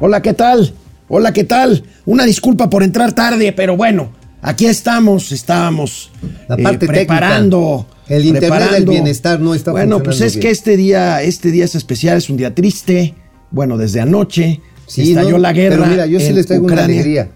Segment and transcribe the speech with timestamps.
[0.00, 0.72] Hola, ¿qué tal?
[1.08, 1.84] Hola, ¿qué tal?
[2.06, 4.10] Una disculpa por entrar tarde, pero bueno,
[4.42, 6.10] aquí estamos, estábamos
[6.48, 7.86] La parte eh, preparando.
[7.88, 7.94] técnica.
[8.06, 8.90] El internet del preparando.
[8.92, 10.42] bienestar no está Bueno, pues es bien.
[10.42, 13.14] que este día, este día es especial, es un día triste.
[13.50, 15.76] Bueno, desde anoche Sí, estalló no, la guerra.
[15.76, 17.30] Pero mira, yo sí les traigo una alegría.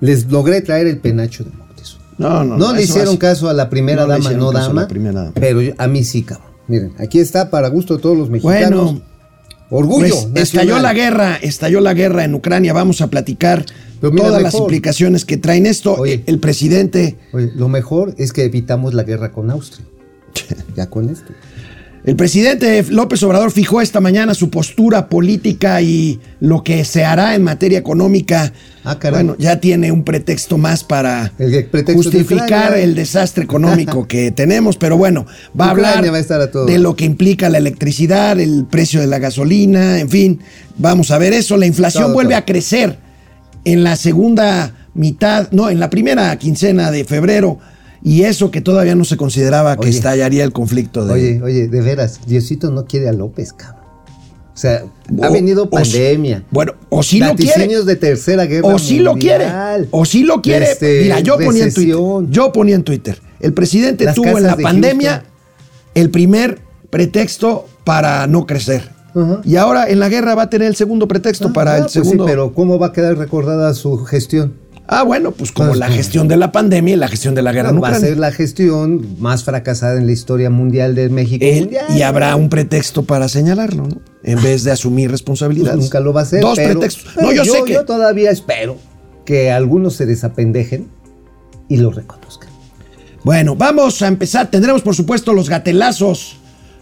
[0.00, 2.04] Les logré traer el penacho de Moctezuma.
[2.18, 4.70] No, no, No, le eso hicieron caso a la primera No le dama, no caso
[4.70, 4.88] a la dama.
[4.88, 5.32] primera dama.
[5.34, 6.46] Pero a mí sí, cabrón.
[6.68, 8.92] Miren, aquí está para gusto de todos los mexicanos.
[8.92, 9.02] Bueno,
[9.70, 10.14] Orgullo.
[10.32, 12.72] Pues, estalló la guerra, estalló la guerra en Ucrania.
[12.72, 13.64] Vamos a platicar
[14.00, 15.94] todas las implicaciones que traen esto.
[15.94, 16.22] Oye.
[16.26, 19.86] El presidente, Oye, lo mejor es que evitamos la guerra con Austria.
[20.76, 21.32] ya con esto.
[22.04, 27.34] El presidente López Obrador fijó esta mañana su postura política y lo que se hará
[27.34, 28.52] en materia económica.
[28.84, 34.06] Ah, bueno, ya tiene un pretexto más para El pretexto de justificar el desastre económico
[34.08, 35.24] que tenemos, pero bueno,
[35.58, 36.66] va a hablar va a estar a todo.
[36.66, 40.40] de lo que implica la electricidad, el precio de la gasolina, en fin,
[40.76, 41.56] vamos a ver eso.
[41.56, 42.40] La inflación Todo, vuelve todo.
[42.40, 42.98] a crecer
[43.64, 47.58] en la segunda mitad, no, en la primera quincena de febrero,
[48.04, 49.96] y eso que todavía no se consideraba que Oye.
[49.96, 51.12] estallaría el conflicto de...
[51.14, 53.82] Oye, oye, de veras, Diosito no quiere a López, cabrón.
[54.54, 54.84] O sea,
[55.20, 56.44] ha venido o- pandemia.
[56.52, 57.66] bueno, o sí lo quiere.
[57.84, 59.46] De tercera guerra O sí lo quiere.
[59.46, 60.70] mundial, O sí lo quiere.
[60.70, 61.96] este, Mira, yo ponía en Twitter.
[62.30, 63.20] Yo ponía en Twitter.
[63.40, 65.32] El presidente Las tuvo en la de pandemia Houston.
[65.96, 66.60] el primer
[66.90, 68.90] pretexto para no crecer.
[69.16, 69.40] Ajá.
[69.44, 71.92] Y ahora en la guerra va a tener el segundo pretexto para Ah, el pues
[71.94, 72.24] sí, segundo.
[72.24, 74.54] pero ¿cómo va a quedar recordada su gestión?
[74.86, 75.96] Ah, bueno, pues como Pues, la ¿cómo?
[75.96, 78.32] gestión de la pandemia y la gestión de la guerra en va a ser la
[78.32, 81.44] gestión más fracasada en la historia mundial de México.
[81.44, 81.86] Él- mundial.
[81.96, 84.00] y habrá un pretexto para señalarlo, ¿no?
[84.22, 85.78] En vez de asumir Pues responsabilidades.
[85.80, 86.42] nunca lo va a hacer.
[86.42, 87.12] Dos pero- pretextos.
[87.14, 87.72] pero No, yo, sé que.
[87.72, 88.76] Yo todavía espero
[89.24, 90.88] que algunos se desapendejen
[91.68, 92.50] y lo reconozcan.
[93.24, 94.50] Bueno, vamos a empezar.
[94.50, 96.36] Tendremos, por supuesto, los gatelazos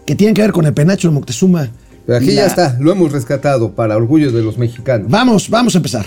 [0.07, 1.69] que tienen que ver con el penacho de Moctezuma.
[2.05, 5.09] Pero aquí ya está, lo hemos rescatado para orgullo de los mexicanos.
[5.09, 6.07] Vamos, vamos a empezar.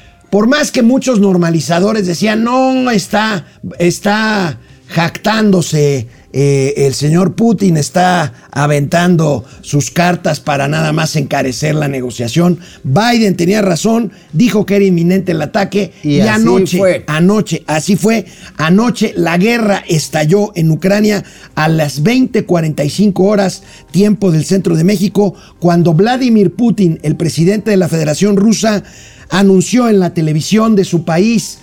[0.31, 3.45] Por más que muchos normalizadores decían, no, está,
[3.77, 11.89] está jactándose, eh, el señor Putin está aventando sus cartas para nada más encarecer la
[11.89, 12.59] negociación.
[12.85, 17.03] Biden tenía razón, dijo que era inminente el ataque y, Y así anoche, fue.
[17.07, 18.25] Anoche, así fue.
[18.55, 21.25] Anoche la guerra estalló en Ucrania
[21.55, 27.77] a las 20:45 horas, tiempo del centro de México, cuando Vladimir Putin, el presidente de
[27.77, 28.83] la Federación Rusa,
[29.31, 31.57] anunció en la televisión de su país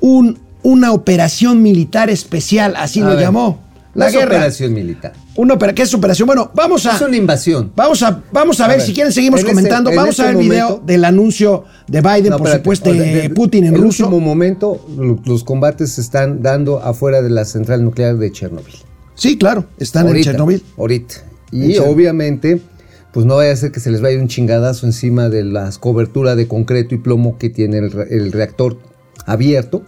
[0.00, 3.60] un, una operación militar especial, así A lo ver, llamó.
[3.94, 4.36] La guerra.
[4.36, 5.12] operación militar.
[5.36, 6.26] Una opera- ¿Qué es operación?
[6.26, 6.96] Bueno, vamos a.
[6.96, 7.72] Es una invasión.
[7.76, 9.90] Vamos a, vamos a, A ver, si quieren seguimos en este- comentando.
[9.90, 12.58] en vamos a este ver el video momento- del anuncio de Biden, No, por espérate.
[12.60, 14.04] supuesto, de de- Putin en el ruso.
[14.04, 18.74] último momento, lo- los combates se están dando afuera de la central nuclear de Chernobyl.
[19.14, 20.62] Sí, claro, están ahorita, en Chernobyl.
[20.78, 21.14] Ahorita.
[21.52, 22.62] En Y obviamente,
[23.11, 26.35] pues no vaya a ser que se les vaya un chingadazo encima de la cobertura
[26.35, 28.77] de concreto y plomo que tiene el, re- el reactor
[29.25, 29.83] abierto.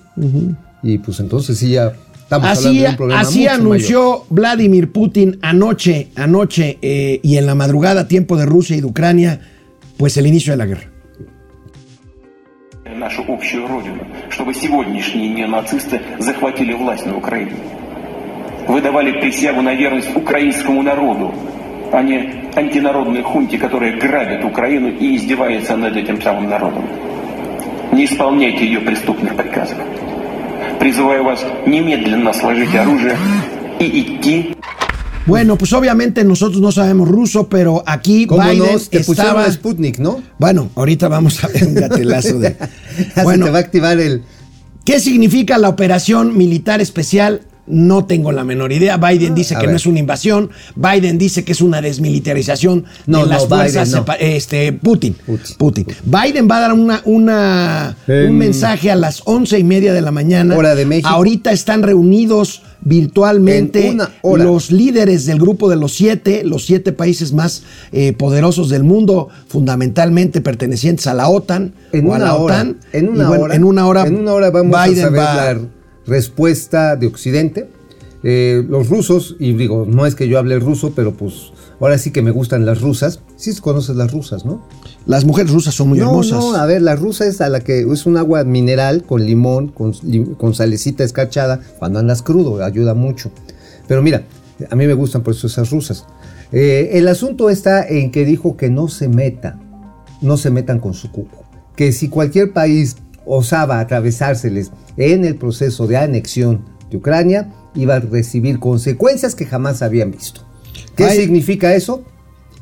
[0.81, 4.25] Y pues entonces sí ya estamos Así, hablando de un problema así mucho anunció mayor.
[4.29, 9.41] Vladimir Putin anoche, anoche eh, y en la madrugada, tiempo de Rusia y de Ucrania,
[9.97, 10.89] pues el inicio de la guerra.
[12.99, 17.53] нашу общую родину, чтобы сегодняшние неонацисты захватили власть на Украине.
[18.67, 21.33] Вы давали присягу на верность украинскому народу,
[21.93, 26.85] а не антинародной хунте, которая грабит Украину и издевается над этим самым народом.
[27.91, 29.77] Не исполняйте ее преступных приказов.
[30.79, 33.17] Призываю вас немедленно сложить оружие
[33.79, 34.55] и идти
[35.29, 38.79] Bueno, pues obviamente nosotros no sabemos ruso, pero aquí ¿Cómo Biden no?
[38.79, 39.45] Te pusieron estaba...
[39.45, 40.23] a Sputnik, ¿no?
[40.39, 42.55] Bueno, ahorita vamos a ver un gatelazo de...
[43.15, 44.23] Ya Bueno, se te va a activar el...
[44.83, 47.41] ¿Qué significa la operación militar especial?
[47.66, 48.98] no tengo la menor idea.
[48.98, 50.50] Biden dice a que no es una invasión.
[50.76, 53.88] Biden dice que es una desmilitarización No, de las no, Biden fuerzas.
[53.90, 53.98] no.
[54.04, 55.56] sepa- Este, Putin, Putin.
[55.56, 55.86] Putin.
[56.04, 60.10] Biden va a dar una, una- un mensaje a las once y media de la
[60.10, 60.56] mañana.
[60.56, 61.08] Hora de México.
[61.08, 62.62] Ahorita están reunidos
[63.14, 67.62] virtualmente los líderes del grupo de los siete, los siete países más
[67.92, 72.54] eh, poderosos del mundo, fundamentalmente pertenecientes a la OTAN En o a una la hora,
[72.56, 72.76] OTAN.
[72.92, 75.20] en Y una bueno, hora, en una hora, en una hora vamos Biden a saber
[75.20, 75.58] va- la
[76.06, 77.68] respuesta de Occidente.
[78.26, 82.10] eh, los rusos, y digo, no es que yo hable ruso, pero pues ahora sí
[82.10, 83.20] que me gustan las rusas.
[83.36, 84.66] Sí conoces las rusas, ¿no?
[85.04, 86.38] Las mujeres rusas son muy no, hermosas.
[86.38, 89.68] no, a ver, la rusa es a la que es un agua mineral con limón,
[89.68, 89.92] con,
[90.38, 93.30] con salecita escarchada, cuando andas crudo, ayuda mucho.
[93.86, 94.22] Pero mira,
[94.70, 96.06] a mí me gustan por eso esas rusas.
[96.50, 99.60] Eh, el asunto está en que dijo que no se meta,
[100.22, 101.44] no se metan con su cuco.
[101.76, 108.00] Que si cualquier país osaba atravesárseles en el proceso de anexión de Ucrania, iba a
[108.00, 110.42] recibir consecuencias que jamás habían visto.
[110.96, 111.18] ¿Qué Ay.
[111.18, 112.04] significa eso?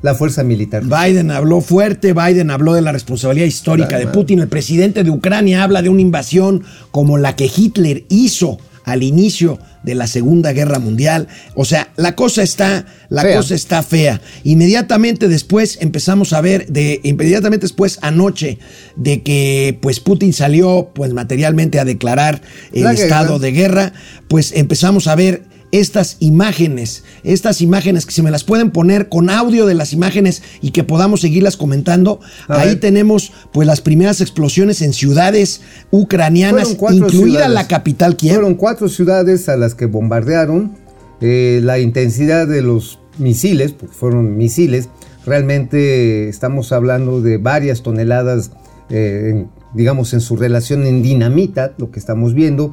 [0.00, 0.82] La fuerza militar.
[0.82, 4.40] Biden habló fuerte, Biden habló de la responsabilidad histórica de Putin.
[4.40, 9.58] El presidente de Ucrania habla de una invasión como la que Hitler hizo al inicio
[9.82, 11.28] de la Segunda Guerra Mundial.
[11.54, 13.36] O sea, la cosa está, la Fea.
[13.36, 14.20] cosa está fea.
[14.44, 18.58] Inmediatamente después empezamos a ver de inmediatamente después anoche
[18.96, 22.42] de que pues Putin salió pues materialmente a declarar
[22.72, 23.04] el La guerra.
[23.04, 23.92] estado de guerra,
[24.28, 29.28] pues empezamos a ver estas imágenes, estas imágenes que se me las pueden poner con
[29.30, 32.20] audio de las imágenes y que podamos seguirlas comentando.
[32.46, 32.80] A Ahí ver.
[32.80, 37.50] tenemos pues las primeras explosiones en ciudades ucranianas, incluida ciudades.
[37.50, 38.34] la capital Kiev.
[38.34, 40.76] Fueron cuatro ciudades a las que bombardearon.
[41.20, 44.88] Eh, la intensidad de los misiles, porque fueron misiles,
[45.24, 48.50] realmente estamos hablando de varias toneladas,
[48.90, 52.72] eh, en- digamos, en su relación en dinamita, lo que estamos viendo.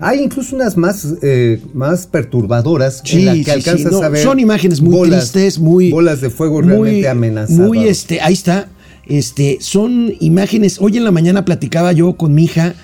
[0.00, 4.08] Hay incluso unas más, eh, más perturbadoras Sí, en las que sí, alcanzas no, a
[4.08, 4.22] ver.
[4.22, 7.66] son imágenes muy bolas- tristes, muy Bolas de fuego muy- realmente amenazadoras.
[7.66, 8.68] Muy este, ahí está.
[9.06, 10.76] Este, son imágenes.
[10.80, 12.74] Hoy en la mañana platicaba yo con mi hija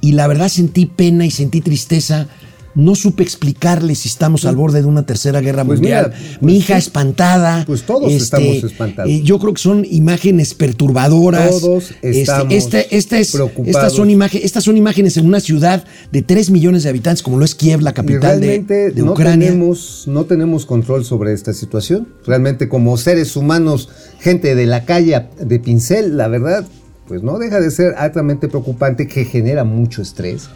[0.00, 2.26] y la verdad sentí pena y sentí tristeza.
[2.74, 6.12] No supe explicarle si estamos al borde de una tercera guerra Pues mundial.
[6.14, 6.86] mira, pues mi hija sí.
[6.86, 7.64] espantada.
[7.66, 9.10] Pues todos estamos espantados.
[9.10, 11.60] eh, yo creo que son imágenes perturbadoras.
[11.60, 13.68] Todos Este, estamos este- esta es- preocupados.
[13.76, 17.38] Estas son, imagen- estas son imágenes en una ciudad de 3 millones de habitantes, como
[17.38, 19.48] lo es Kiev, la capital de, de no Ucrania.
[19.48, 22.08] tenemos, no tenemos control sobre esta situación.
[22.26, 23.88] Realmente como seres humanos,
[24.18, 26.66] gente de la calle de pincel, la verdad,
[27.06, 30.48] pues no deja de ser altamente preocupante que genera mucho estrés.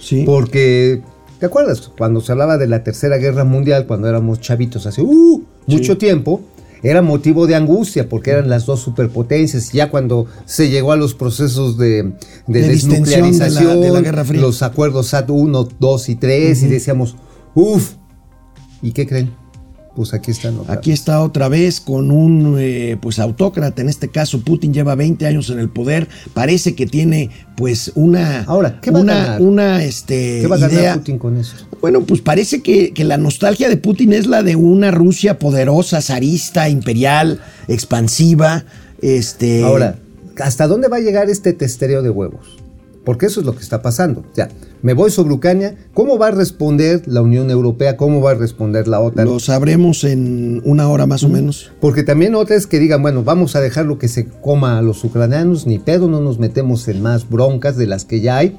[0.00, 0.22] Sí.
[0.24, 1.02] Porque,
[1.38, 1.90] ¿te acuerdas?
[1.96, 6.40] Cuando se hablaba de la Tercera Guerra Mundial, cuando éramos chavitos hace uh, mucho tiempo,
[6.82, 9.72] era motivo de angustia porque eran las dos superpotencias.
[9.72, 12.12] Ya cuando se llegó a los procesos de,
[12.46, 14.40] de De distensión de la- desnuclearización, de la Guerra Fría.
[14.40, 17.16] los acuerdos SAT 1, 2 y 3, y decíamos,
[17.54, 17.94] uff,
[18.82, 19.30] ¿y qué creen?
[19.98, 20.60] Pues aquí están.
[20.60, 21.00] otra Aquí vez.
[21.00, 25.50] está otra vez con un eh, pues autócrata, en este caso Putin lleva 20 años
[25.50, 29.42] en el poder, parece que tiene pues una Ahora, ¿qué va a ganar?
[29.42, 30.94] una este ¿Qué va a ganar idea.
[30.94, 31.56] Putin con eso?
[31.80, 36.00] Bueno, pues parece que, que la nostalgia de Putin es la de una Rusia poderosa,
[36.00, 38.66] zarista, imperial, expansiva,
[39.02, 39.98] este Ahora,
[40.40, 42.46] ¿hasta dónde va a llegar este testereo de huevos?
[43.08, 44.20] Porque eso es lo que está pasando.
[44.20, 44.50] O sea,
[44.82, 45.74] me voy sobre Ucrania.
[45.94, 47.96] ¿Cómo va a responder la Unión Europea?
[47.96, 49.24] ¿Cómo va a responder la OTAN?
[49.24, 51.72] lo sabremos en una hora más o menos.
[51.80, 54.82] Porque también otra es que digan, bueno, vamos a dejar lo que se coma a
[54.82, 58.58] los ucranianos, ni pedo, no nos metemos en más broncas de las que ya hay.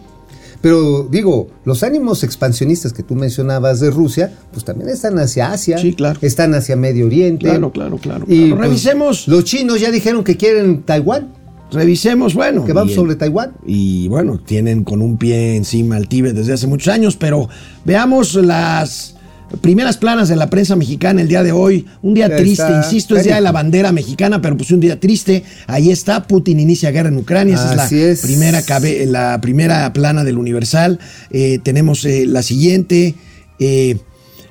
[0.62, 5.78] Pero digo, los ánimos expansionistas que tú mencionabas de Rusia, pues también están hacia Asia,
[5.78, 6.18] Sí, claro.
[6.24, 7.45] están hacia Medio Oriente.
[7.45, 8.56] Claro, claro, claro, Y claro.
[8.56, 9.28] pues, Revisemos.
[9.28, 11.34] Los chinos ya dijeron que quieren Taiwán,
[11.71, 12.66] Revisemos, bueno.
[12.66, 13.51] que vamos y- sobre Taiwán.
[13.66, 17.48] y bueno, tienen con un pie encima al Tíbet desde hace muchos años, pero
[17.86, 19.16] veamos las
[19.62, 21.86] primeras planas de la prensa mexicana el día de hoy.
[22.04, 22.77] Un día triste, está.
[22.77, 25.44] insisto, es día de la bandera mexicana, pero pues un día triste.
[25.68, 28.21] Ahí está, Putin inicia guerra en Ucrania, esa Así es la es.
[28.21, 31.00] primera cabe- la primera plana del Universal.
[31.31, 33.16] Eh, tenemos eh, la siguiente.
[33.59, 33.97] eh,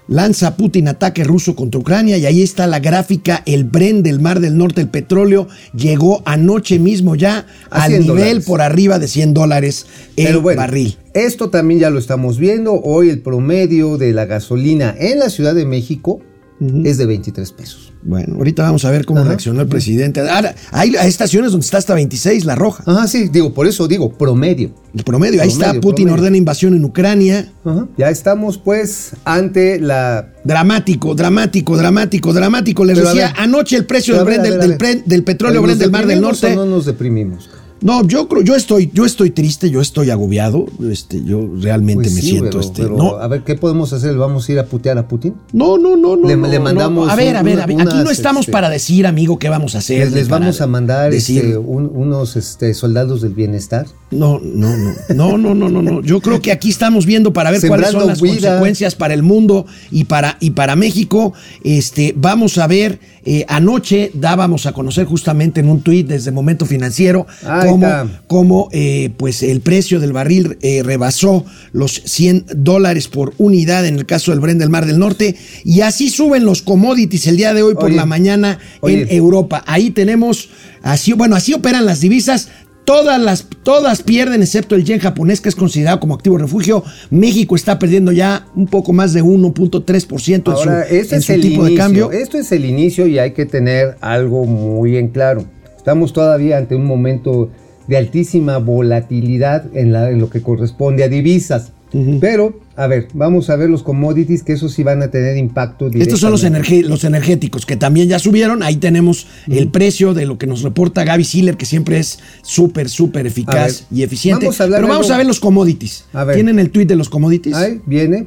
[0.08, 4.40] Lanza Putin ataque ruso contra Ucrania y ahí está la gráfica, el Bren del Mar
[4.40, 8.44] del Norte, el petróleo llegó anoche mismo ya A al 100 nivel dólares.
[8.46, 9.86] por arriba de 100 dólares
[10.16, 10.96] el Pero bueno, barril.
[11.12, 12.72] Esto también ya lo estamos viendo.
[12.72, 16.20] Hoy el promedio de la gasolina en la Ciudad de México
[16.60, 17.92] es de 23 pesos.
[18.02, 19.28] Bueno, ahorita vamos a ver cómo Ajá.
[19.30, 20.20] reaccionó el presidente.
[20.20, 22.82] Ahora, hay estaciones donde está hasta 26, la roja.
[22.86, 24.70] Ajá, sí, digo, por eso digo, promedio.
[24.94, 26.14] El promedio, ahí está, Putin promedio.
[26.14, 27.52] ordena invasión en Ucrania.
[27.64, 27.86] Ajá.
[27.96, 30.32] Ya estamos pues ante la...
[30.44, 32.84] Dramático, dramático, dramático, dramático.
[32.84, 36.06] Les Pero decía, anoche el precio del, ver, del, ver, petróleo ¿Nos Bren del Mar
[36.06, 36.54] del Norte.
[36.54, 37.50] no nos deprimimos?
[37.80, 42.14] No, yo creo, yo estoy, yo estoy triste, yo estoy agobiado, este, yo realmente Pues
[42.14, 42.82] me sí, siento pero- este.
[42.82, 44.16] pero, no, a ver, ¿qué podemos hacer?
[44.16, 45.34] ¿Vamos a ir a putear a Putin?
[45.52, 46.28] no, no, no, no.
[46.28, 46.64] Le- no, le no.
[46.64, 47.80] mandamos A ver, a ver, a ver.
[47.80, 50.10] Aquí no estamos este, para decir, amigo, qué vamos a hacer.
[50.12, 51.44] Les, vamos a mandar decir.
[51.44, 53.86] este, un- unos este, soldados del bienestar.
[54.10, 56.02] No, no, no, no, no, no, no, no.
[56.02, 58.32] Yo creo que aquí estamos viendo para ver cuáles son las vida.
[58.34, 61.32] consecuencias para el mundo y para, y para México.
[61.62, 66.64] Este, vamos a ver, eh, anoche dábamos a conocer justamente en un tuit desde Momento
[66.64, 73.08] Financiero Ah, cómo, cómo, eh, pues el precio del barril eh, rebasó los 100 dólares
[73.08, 76.62] por unidad en el caso del Brent del Mar del Norte y así suben los
[76.62, 79.02] commodities el día de hoy por Oye, la mañana oye.
[79.02, 79.62] en Europa.
[79.66, 80.48] Ahí tenemos,
[80.82, 82.48] así, bueno, así operan las divisas.
[82.84, 86.82] Todas las, todas pierden, excepto el yen japonés, que es considerado como activo refugio.
[87.10, 91.32] México está perdiendo ya un poco más de 1.3% en su, este en es su
[91.34, 91.84] el tipo de inicio.
[91.84, 92.12] cambio.
[92.12, 95.44] Esto es el inicio y hay que tener algo muy en claro.
[95.88, 97.50] Estamos todavía ante un momento
[97.86, 101.72] de altísima volatilidad en, la- en lo que corresponde a divisas.
[102.20, 105.86] Pero, a ver, vamos a ver los commodities, que esos sí van a tener impacto
[105.86, 106.02] directo.
[106.14, 106.42] Estos son los,
[106.86, 108.62] los energéticos que también ya subieron.
[108.62, 112.90] Ahí tenemos el precio de lo que nos reporta Gaby Siller, que siempre es súper,
[112.90, 114.44] súper eficaz ver, y eficiente.
[114.44, 116.04] vamos a hablar Pero vamos algo- a ver los commodities.
[116.12, 116.34] A ver.
[116.36, 117.54] ¿Tienen el tweet de los commodities?
[117.54, 118.26] Ahí viene.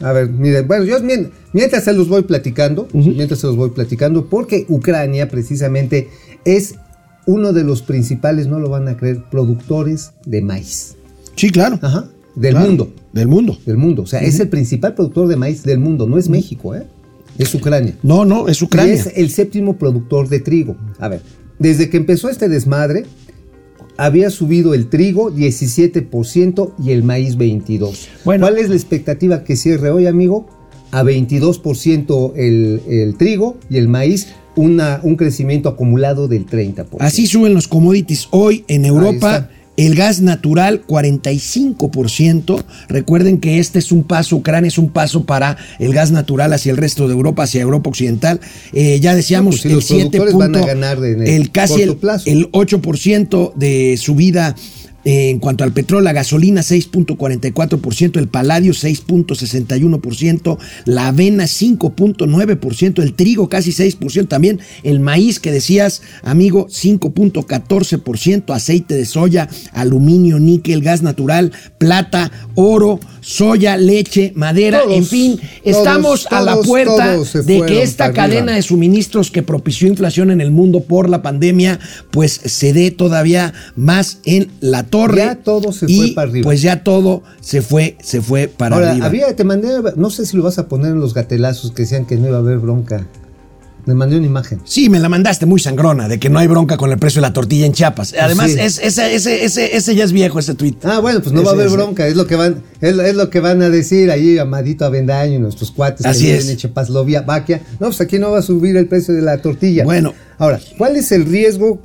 [0.00, 3.70] A ver, miren, bueno, yo mien- mientras se los voy platicando, mientras se los voy
[3.70, 6.08] platicando, porque Ucrania precisamente
[6.44, 6.74] es
[7.26, 10.94] uno de los principales, no lo van a creer, productores de maíz.
[11.36, 11.78] Sí, claro.
[11.82, 12.08] Ajá.
[12.34, 12.92] Del Claro, mundo.
[13.12, 13.58] Del mundo.
[13.66, 14.02] Del mundo.
[14.02, 16.06] O sea, es el principal productor de maíz del mundo.
[16.06, 16.84] No es México, ¿eh?
[17.36, 17.96] Es Ucrania.
[18.02, 18.94] No, no, es Ucrania.
[18.94, 20.76] Y es el séptimo productor de trigo.
[21.00, 21.20] A ver,
[21.58, 23.06] desde que empezó este desmadre,
[23.98, 28.08] había subido el trigo 17% y el maíz 22%.
[28.24, 28.46] Bueno.
[28.46, 30.46] ¿Cuál es la expectativa que cierre hoy, amigo?
[30.92, 36.96] A 22% el, el trigo y el maíz, una, un crecimiento acumulado del 30%.
[37.00, 39.50] Así suben los commodities hoy en Europa.
[39.78, 42.64] El gas natural 45%.
[42.88, 46.70] Recuerden que este es un paso, Ucrania es un paso para el gas natural hacia
[46.72, 48.40] el resto de Europa, hacia Europa Occidental.
[48.72, 51.22] Eh, ya decíamos No, pues si el los 7 productores van a punto- ganar en
[51.22, 52.24] el el casi el, plazo.
[52.28, 54.56] el 8% de subida
[55.10, 63.48] en cuanto al petróleo, la gasolina 6.44%, el paladio 6.61%, la avena 5.9%, el trigo
[63.48, 71.00] casi 6%, también el maíz que decías, amigo, 5.14%, aceite de soya, aluminio, níquel, gas
[71.00, 77.82] natural, plata, oro, soya, leche, madera, Todos, en fin, estamos a la puerta de que
[77.82, 78.24] esta arriba.
[78.24, 82.90] cadena de suministros que propició inflación en el mundo por la pandemia, pues se dé
[82.90, 84.97] todavía más en la torre.
[85.14, 86.44] Ya todo se y, fue para arriba.
[86.44, 89.06] Pues ya todo se fue, se fue para Ahora, arriba.
[89.06, 92.04] había, te mandé, no sé si lo vas a poner en los gatelazos que decían
[92.06, 93.06] que no iba a haber bronca.
[93.86, 94.60] Me mandé una imagen.
[94.64, 97.28] Sí, me la mandaste muy sangrona de que no hay bronca con el precio de
[97.28, 98.14] la tortilla en Chiapas.
[98.20, 98.58] Además, Sí.
[98.60, 100.74] es, ese, ese, ese, ese ya es viejo, ese tweet.
[100.82, 103.30] Ah, bueno, pues no va a haber bronca, es lo que van, es, es lo
[103.30, 106.50] que van a decir ahí Amadito Avendaño y nuestros cuates Así que es.
[106.50, 107.62] en Checoslovaquia.
[107.80, 109.84] No, pues aquí no va a subir el precio de la tortilla.
[109.84, 110.12] Bueno.
[110.36, 111.80] Ahora, ¿cuál es el riesgo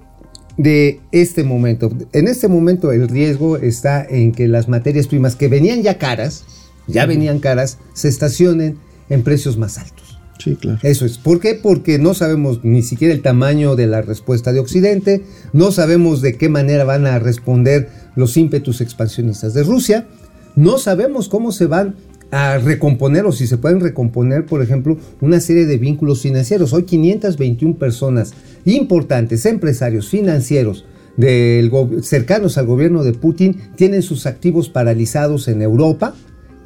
[0.57, 1.91] de este momento?
[2.13, 6.43] En este momento el riesgo está en que las materias primas que venían ya caras,
[6.87, 8.77] ya venían caras, se estacionen
[9.09, 10.19] en precios más altos.
[10.39, 10.79] Sí, claro.
[10.83, 11.17] Eso es.
[11.17, 11.53] ¿Por qué?
[11.55, 16.37] Porque no sabemos ni siquiera el tamaño de la respuesta de Occidente, no sabemos de
[16.37, 20.07] qué manera van a responder los ímpetus expansionistas de Rusia,
[20.55, 21.95] no sabemos cómo se van
[22.33, 26.73] a recomponer o si se pueden recomponer, por ejemplo, una serie de vínculos financieros.
[26.73, 28.33] Hoy 521 personas
[28.65, 30.85] importantes, empresarios financieros
[31.15, 31.71] del
[32.01, 36.15] cercanos al gobierno de Putin tienen sus activos paralizados en Europa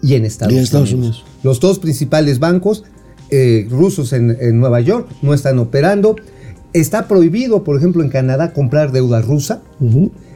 [0.02, 1.18] y en Estados, Y Estados Unidos.
[1.18, 1.44] Unidos.
[1.44, 2.86] Los dos principales bancos
[3.30, 6.16] eh, rusos en, en Nueva York no están operando.
[6.72, 9.64] Está prohibido, por ejemplo, en Canadá comprar deuda rusa.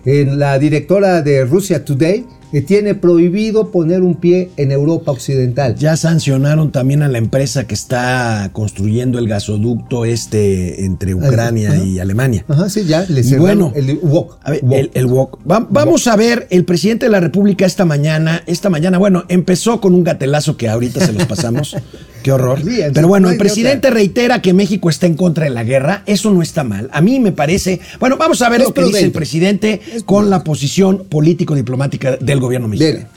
[0.04, 5.76] En la directora de Russia Today eh, tiene prohibido poner un pie en Europa Occidental.
[5.76, 11.84] Ya sancionaron también a la empresa que está construyendo el gasoducto este entre Ucrania Ajá.
[11.84, 12.46] y Alemania.
[12.48, 14.38] Ajá, sí, ya le Y bueno, el WOC.
[14.44, 14.74] A ver, WOC.
[14.78, 15.08] el, el.
[15.08, 19.80] Va- vamos a ver, el presidente de la República esta mañana, esta mañana, bueno, empezó
[19.82, 21.76] con un gatelazo que ahorita se los pasamos.
[22.24, 22.62] Qué horror.
[22.62, 23.92] Sí, Pero bueno, no el presidente otra.
[23.92, 26.04] reitera que México está en contra de la guerra.
[26.06, 26.90] Eso no está mal.
[26.94, 27.80] A mí me parece.
[28.00, 32.40] Bueno, vamos a ver Es lo que dice el presidente con la posición político-diplomática del
[32.40, 33.08] gobierno mexicano.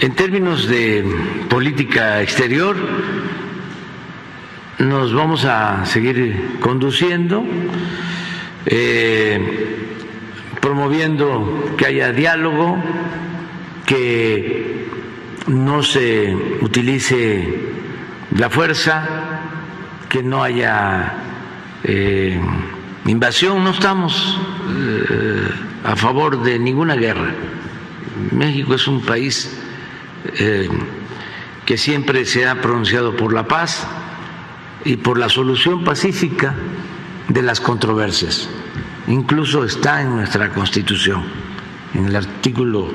[0.00, 1.04] En términos de
[1.50, 2.76] política exterior,
[4.78, 7.44] nos vamos a seguir conduciendo,
[8.66, 9.40] eh,
[10.60, 12.80] promoviendo que haya diálogo,
[13.86, 14.86] que
[15.48, 17.48] no se utilice
[18.36, 19.40] la fuerza,
[20.08, 21.12] que no haya
[21.84, 22.40] eh,
[23.06, 23.64] invasión.
[23.64, 24.38] No estamos
[24.68, 25.48] eh,
[25.84, 27.34] a favor de ninguna guerra.
[28.32, 29.58] México es un país
[30.38, 30.68] eh,
[31.64, 33.86] que siempre se ha pronunciado por la paz
[34.84, 36.54] y por la solución pacífica
[37.28, 38.48] de las controversias.
[39.06, 41.24] Incluso está en nuestra Constitución,
[41.94, 42.88] en el artículo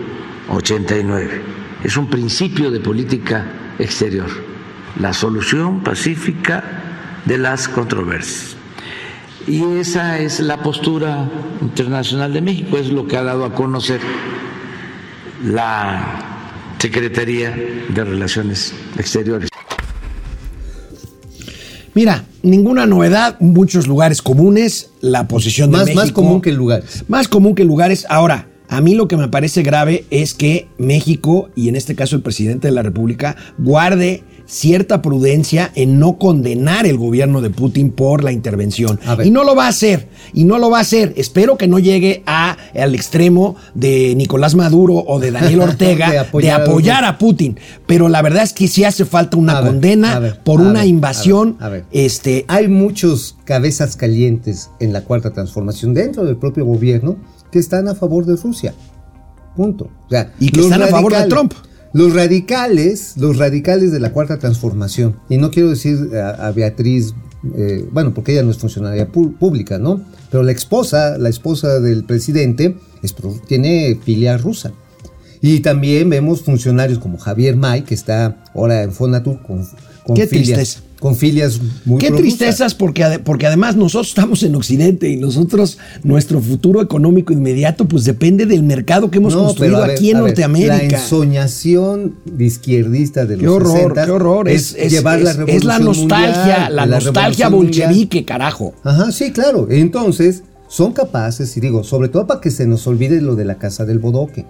[0.50, 1.63] 89.
[1.84, 3.46] Es un principio de política
[3.78, 4.30] exterior,
[5.00, 6.64] la solución pacífica
[7.26, 8.56] de las controversias.
[9.48, 11.30] Y esa es la postura
[11.62, 14.00] internacional de México, es lo que ha dado a conocer
[15.44, 16.30] la
[16.80, 17.54] Secretaría
[17.90, 19.50] de Relaciones Exteriores.
[21.94, 26.02] Mira, ninguna novedad, muchos lugares comunes, la posición de Más, México.
[26.02, 27.04] más común que lugares.
[27.08, 28.06] Más común que lugares.
[28.10, 32.16] Ahora, a mí lo que me parece grave es que México, y en este caso
[32.16, 37.92] el presidente de la República, guarde cierta prudencia en no condenar el gobierno de Putin
[37.92, 39.00] por la intervención.
[39.24, 41.14] Y no lo va a hacer, y no lo va a hacer.
[41.16, 46.14] Espero que no llegue a, al extremo de Nicolás Maduro o de Daniel Ortega De
[46.42, 47.58] de apoyar a- Putin.
[47.88, 50.88] Pero la verdad es que sí hace falta una A condena ver, por una ver,
[50.90, 51.86] invasión a ver, a ver.
[51.92, 57.16] este, Hay muchos cabezas calientes en la cuarta transformación dentro del propio gobierno
[57.54, 58.74] que están a favor de Rusia.
[59.56, 59.86] Punto.
[60.08, 61.54] O sea, Y que están a favor de Trump.
[61.94, 67.14] Los radicales, los radicales de la cuarta transformación, y no quiero decir a, a Beatriz,
[67.56, 70.02] eh, bueno, porque ella no es funcionaria pública, ¿no?
[70.32, 73.14] Pero la esposa, la esposa del presidente, es
[73.48, 74.72] tiene filia rusa.
[75.40, 79.68] Y también vemos funcionarios como Javier May, que está ahora en Fonatur con,
[80.04, 80.82] con Qué filias, tristeza.
[81.04, 86.40] Con filias muy Qué tristezas porque, porque además nosotros estamos en Occidente y nosotros, nuestro
[86.40, 90.24] futuro económico inmediato, pues depende del mercado que hemos No, construido ver, aquí en ver,
[90.28, 90.78] Norteamérica.
[90.78, 94.48] La ensoñación de izquierdista de los Qué horror, 60 qué horror.
[94.48, 97.88] Es, es- llevar la es- revolución es la nostalgia, mundial, la nostalgia mundial.
[97.90, 98.74] bolchevique, carajo.
[98.86, 99.68] Ajá, sí, claro.
[99.70, 103.56] Entonces, son capaces, y digo, sobre todo para que se nos olvide lo de la
[103.58, 104.46] casa del bodoque.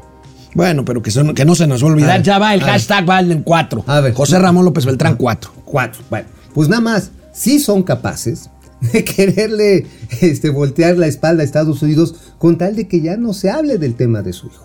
[0.53, 2.21] Bueno, pero que, son- que no se nos va a olvidar.
[2.21, 3.83] Ya va el hashtag va en 4.
[3.87, 4.13] A ver.
[4.13, 5.51] José Ramón López Beltrán 4.
[5.65, 6.03] Cuatro.
[6.11, 8.49] Bueno, pues nada más, sí son capaces
[8.93, 9.85] de quererle
[10.21, 13.77] este, voltear la espalda a Estados Unidos con tal de que ya no se hable
[13.77, 14.63] del tema de su hijo.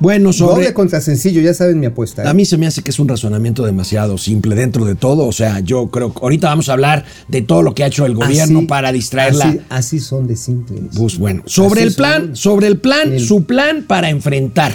[0.00, 0.54] Bueno, sobre.
[0.64, 2.24] Doble contra sencillo, ya saben mi apuesta.
[2.24, 2.28] ¿eh?
[2.28, 5.26] A mí se me hace que es un razonamiento demasiado simple dentro de todo.
[5.26, 8.04] O sea, yo creo que ahorita vamos a hablar de todo lo que ha hecho
[8.04, 9.44] el gobierno Así- para distraerla.
[9.44, 10.80] Así, así son de simples.
[10.96, 12.36] Pues bueno, sobre Así el plan, son.
[12.36, 14.72] sobre el plan, El- su plan para enfrentar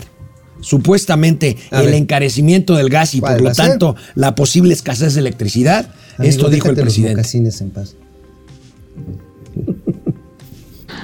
[0.61, 5.89] supuestamente el encarecimiento del gas y ¿Cuál por lo tanto la posible escasez de electricidad.
[6.17, 7.63] Amigo, Esto dijo el los presidente.
[7.63, 7.95] en paz.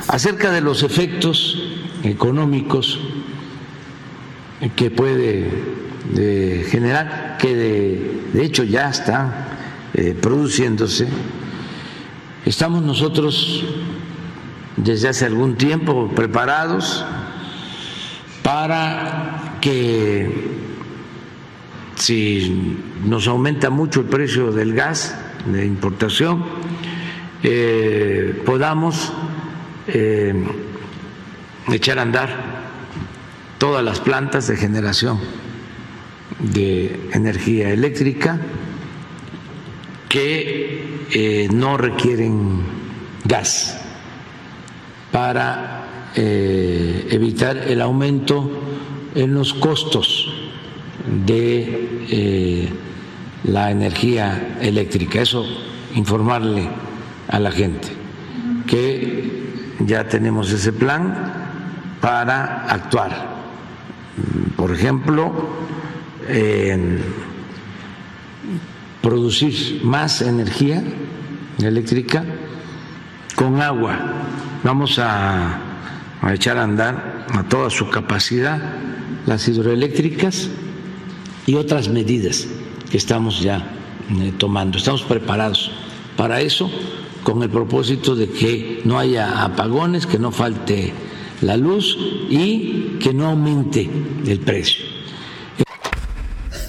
[0.08, 1.58] Acerca de los efectos
[2.04, 3.00] económicos
[4.76, 5.50] que puede
[6.18, 9.34] eh, generar, que de, de hecho ya están
[9.94, 11.08] eh, produciéndose,
[12.46, 13.64] estamos nosotros
[14.78, 17.06] desde hace algún tiempo preparados
[18.42, 20.63] para que
[22.04, 26.44] si nos aumenta mucho el precio del gas de importación,
[27.42, 29.14] eh, podamos
[29.88, 30.34] eh,
[31.72, 32.30] echar a andar
[33.58, 35.18] todas las plantas de generación
[36.40, 38.38] de energía eléctrica
[40.10, 42.64] que eh, no requieren
[43.24, 43.80] gas
[45.10, 48.52] para evitar el aumento
[49.16, 50.33] en los costos
[51.26, 52.70] de eh,
[53.44, 55.22] la energía eléctrica.
[55.22, 55.46] Eso
[55.96, 56.68] informarle
[57.28, 57.90] a la gente
[58.68, 59.44] que
[59.80, 61.34] ya tenemos ese plan
[62.02, 63.34] para actuar.
[64.56, 65.32] Por ejemplo,
[69.02, 70.82] producir más energía
[71.60, 72.24] eléctrica
[73.36, 73.98] con agua.
[74.64, 75.60] Vamos a,
[76.22, 78.60] a echar a andar a toda su capacidad
[79.26, 80.50] las hidroeléctricas
[81.46, 82.46] y otras medidas
[82.90, 83.58] que estamos ya
[84.20, 84.78] eh, tomando.
[84.78, 85.72] Estamos preparados
[86.18, 86.70] para eso
[87.24, 90.94] con el propósito de que no haya apagones, que no falte
[91.42, 91.98] la luz
[92.30, 93.90] y que no aumente
[94.28, 94.84] el precio.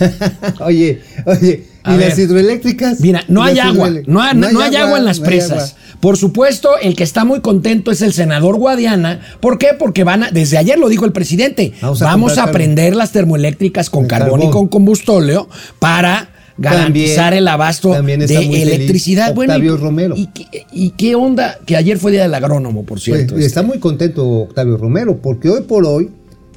[0.61, 2.09] Oye, oye, A ¿y ver.
[2.09, 3.01] las hidroeléctricas?
[3.01, 5.77] Mira, no ¿Y hay agua, no, hay- no hay agua en las no hay presas.
[6.05, 9.23] Por supuesto, el que está muy contento es el senador Guadiana.
[9.41, 9.69] ¿Por qué?
[9.79, 12.95] Porque van a, desde ayer lo dijo el presidente, Vamos vamos a a, comprar prender
[12.95, 19.35] las termoeléctricas con carbón, y con combustóleo para garantizar También- el abasto de electricidad.
[19.35, 20.15] Octavio y, Romero.
[20.15, 21.59] Y, qué- y qué onda?
[21.65, 23.33] Que ayer fue día del agrónomo, por cierto.
[23.33, 23.47] Pues, este.
[23.47, 26.11] está muy contento Octavio Romero, porque hoy por hoy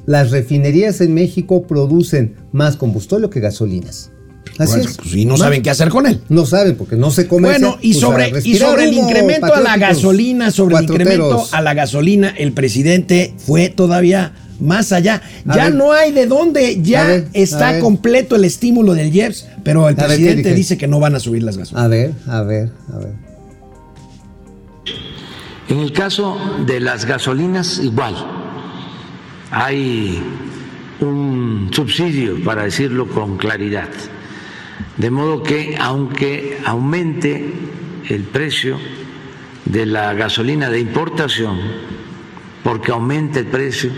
[0.04, 4.10] las refinerías en México producen más combustóleo que gasolinas.
[4.58, 4.96] Así Bueno, es.
[4.96, 6.20] pues, y no saben qué hacer con él.
[6.28, 7.48] No saben porque no se come.
[7.48, 11.74] Bueno, y sobre, y sobre el incremento a la gasolina, sobre el incremento a la
[11.74, 15.22] gasolina, el presidente fue todavía más allá.
[15.46, 15.74] A Ya ver.
[15.76, 20.06] no hay de dónde, ya ver, está completo el estímulo del IEPS, pero el A
[20.08, 21.84] ver, ¿qué presidente dice que no van a subir las gasolinas.
[21.84, 23.12] A ver, a ver, a ver.
[25.68, 28.16] En el caso de las gasolinas, igual.
[29.50, 30.20] Hay
[31.00, 33.88] un subsidio, para decirlo con claridad.
[34.96, 37.52] De modo que, aunque aumente
[38.08, 38.78] el precio
[39.64, 41.58] de la gasolina de importación,
[42.62, 43.90] porque aumenta el precio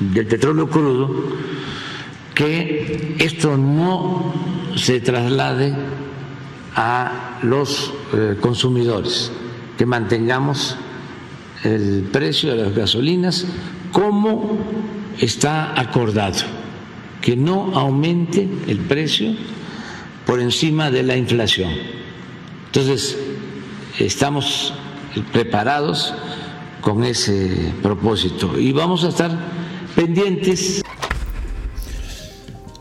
[0.00, 1.10] del petróleo crudo,
[2.34, 4.32] que esto no
[4.76, 5.74] se traslade
[6.74, 9.30] a los eh, consumidores,
[9.78, 10.76] que mantengamos
[11.62, 13.46] el precio de las gasolinas
[13.92, 14.58] como
[15.18, 16.40] está acordado,
[17.20, 19.34] que no aumente el precio
[20.26, 21.70] por encima de la inflación.
[22.66, 23.18] Entonces,
[23.98, 24.74] estamos
[25.32, 26.14] preparados
[26.80, 29.30] con ese propósito y vamos a estar
[29.96, 30.83] pendientes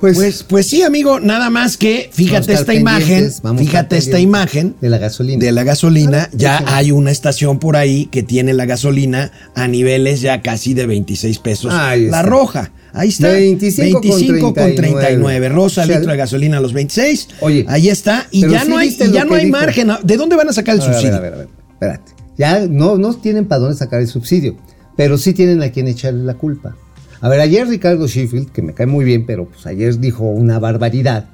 [0.04, 4.90] Pues, pues, pues sí, amigo, nada más que fíjate esta imagen, fíjate esta imagen de
[4.90, 5.40] la gasolina.
[5.46, 10.20] de la gasolina, ya hay una estación por ahí que tiene la gasolina a niveles
[10.20, 11.74] ya casi de 26 pesos.
[11.74, 12.22] Ahí la está.
[12.24, 13.30] roja, ahí está.
[13.30, 15.48] 25 con 39.
[15.48, 17.30] Rosa, O sea, litro de gasolina a los 26.
[17.40, 18.28] Oye, ahí está.
[18.30, 19.58] Y ya sí no hay, y ya no hay dijo.
[19.58, 19.88] margen.
[20.04, 21.16] ¿De dónde van a sacar el A ver, a subsidio?
[21.16, 22.12] a ver, a ver, espérate.
[22.38, 24.58] Ya no, no tienen para dónde sacar el subsidio,
[24.98, 26.76] pero sí tienen a quien echarle la culpa.
[27.24, 30.60] A ver, ayer Ricardo Sheffield, que me cae muy bien, pero pues ayer dijo una
[30.60, 31.30] barbaridad.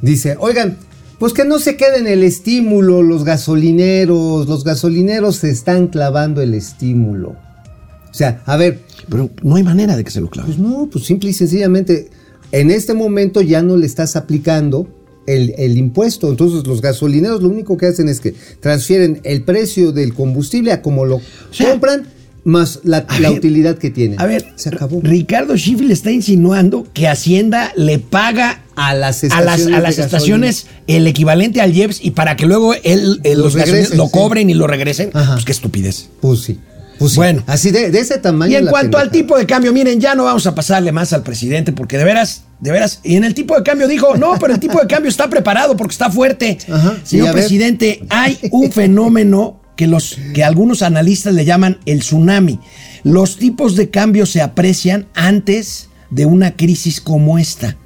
[0.00, 0.78] Dice, oigan,
[1.18, 6.54] pues que no se queden el estímulo los gasolineros, los gasolineros se están clavando el
[6.54, 7.30] estímulo.
[7.30, 10.46] O sea, a ver, Pero no hay manera de que se lo clave.
[10.46, 12.10] pues no, pues simple y sencillamente,
[12.52, 14.86] en este momento ya no le estás aplicando
[15.26, 16.28] el, el impuesto.
[16.28, 20.82] Entonces los gasolineros lo único que hacen es que transfieren el precio del combustible a
[20.82, 22.06] como lo sea, compran
[22.44, 24.20] más la, a la ver, utilidad que tienen.
[24.20, 25.00] A ver, se acabó.
[25.02, 29.98] Ricardo Schiffel está insinuando que Hacienda le paga A las a las, estaciones a las
[29.98, 34.10] estaciones el equivalente al IEPS y para que luego él, Lo los regresen, lo sí.
[34.12, 35.10] cobren y lo regresen.
[35.14, 35.34] Ajá.
[35.34, 36.08] Pues qué estupidez.
[36.20, 36.58] Pues sí.
[36.98, 37.16] Pues sí.
[37.16, 37.42] Bueno.
[37.46, 38.52] Así de, de ese tamaño.
[38.52, 41.22] Y en cuanto al tipo de cambio, miren, ya no vamos a pasarle más al
[41.22, 44.54] presidente porque de veras, de veras, y en el tipo de cambio dijo, no, pero
[44.54, 46.58] el tipo de cambio está preparado porque está fuerte.
[46.70, 52.60] Ajá, Señor presidente, hay un fenómeno que los que algunos analistas le llaman el tsunami.
[53.04, 57.76] Los tipos de cambio se aprecian antes de una crisis como esta.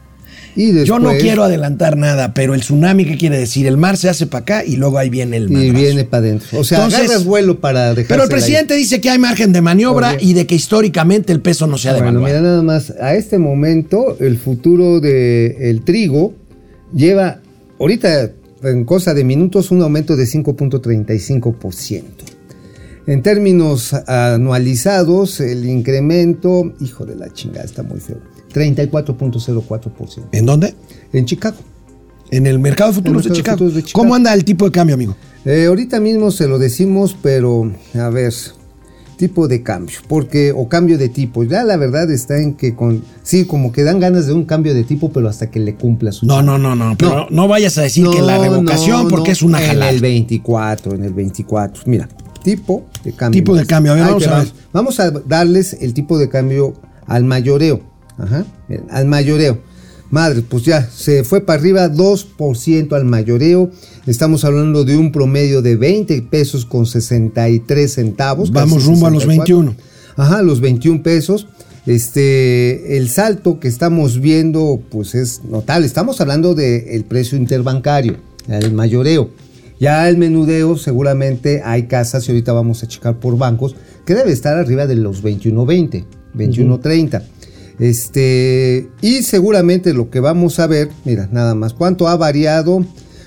[0.59, 3.66] Y Yo no quiero adelantar nada, pero el tsunami, ¿qué quiere decir?
[3.66, 5.62] El mar se hace para acá y luego ahí viene el mar.
[5.62, 6.59] Y viene para adentro.
[6.59, 8.09] O sea, Entonces, agarras vuelo para dejar.
[8.09, 11.66] Pero el presidente dice que hay margen de maniobra y de que históricamente el peso
[11.66, 12.27] no se ha Bueno, devaluado.
[12.27, 16.33] mira nada más, a este momento el futuro del trigo
[16.94, 17.40] lleva
[17.79, 18.31] ahorita
[18.66, 22.02] en cosa de minutos un aumento de 5.35%.
[23.07, 28.18] En términos anualizados, el incremento, hijo de la chingada, está muy feo,
[28.52, 30.29] 34.04%.
[30.33, 30.74] ¿En dónde?
[31.12, 31.57] En Chicago.
[32.33, 33.68] En el mercado el de, de Chicago.
[33.92, 35.14] ¿Cómo anda el tipo de cambio, amigo?
[35.44, 38.35] Eh, ahorita mismo se lo decimos, pero a ver,
[39.16, 43.02] tipo de cambio, porque o cambio de tipo, ya la verdad está en que con
[43.22, 46.12] sí, como que dan ganas de un cambio de tipo, pero hasta que le cumpla
[46.12, 46.96] su No, no, no, no.
[46.98, 49.66] Pero no, vayas a decir que la No, revocación no, porque no, es una en
[49.68, 49.90] jalada.
[49.90, 51.83] el 24, en el 24.
[51.87, 52.09] Mira,
[52.42, 53.40] tipo de cambio.
[53.40, 54.48] Tipo de Mira, cambio, a ver, vamos a ver.
[54.72, 56.74] Vamos a darles el tipo de cambio
[57.07, 57.81] al mayoreo.
[58.18, 58.44] Ajá,
[58.90, 59.59] al mayoreo.
[60.11, 63.71] Madre, pues ya se fue para arriba 2% al mayoreo.
[64.07, 68.53] Estamos hablando de un promedio de 20 pesos con 63 centavos.
[68.53, 69.57] Vamos rumbo a los 64.
[69.57, 69.77] 21.
[70.16, 71.49] Ajá, los 21 pesos.
[71.87, 75.87] Este, el salto que estamos viendo, pues es notable.
[75.87, 78.16] Estamos hablando del precio interbancario,
[78.49, 79.31] el mayoreo.
[79.79, 84.33] Ya el menudeo, seguramente hay casas, y ahorita vamos a checar por bancos, que debe
[84.33, 87.23] estar arriba de los 21.20, 21.30.
[87.79, 92.85] Este, y seguramente lo que vamos a ver, mira, nada más, ¿cuánto ha variado?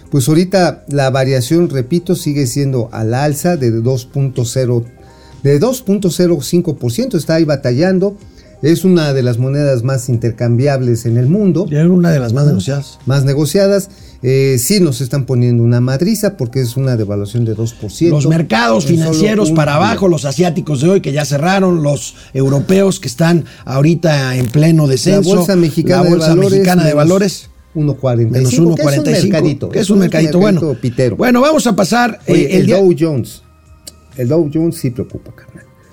[0.10, 4.86] Pues ahorita la variación, repito, sigue siendo al alza de 2.0
[5.44, 8.18] de 2.05%, está ahí batallando.
[8.62, 12.34] Es una de las monedas más intercambiables en el mundo, Ya era una de las
[12.34, 13.00] más negociadas.
[13.06, 13.89] más negociadas.
[14.22, 18.10] Eh, sí nos están poniendo una madriza porque es una devaluación de 2%.
[18.10, 19.78] Los mercados financieros para día.
[19.78, 24.84] abajo, los asiáticos de hoy que ya cerraron, los europeos que están ahorita en pleno
[24.88, 25.38] La descenso.
[25.38, 27.50] bolsa mexicana, la bolsa de, valores, mexicana de menos valores.
[27.76, 28.30] 1.45.
[28.30, 29.22] Menos que es un 1.45.
[29.22, 29.69] mercadito.
[29.69, 30.74] Que es un mercadito bueno.
[30.74, 31.15] pitero.
[31.15, 33.43] Bueno, vamos a pasar eh, el el, Dow Jones.
[34.17, 35.49] El Dow Jones sí preocupa, carnal.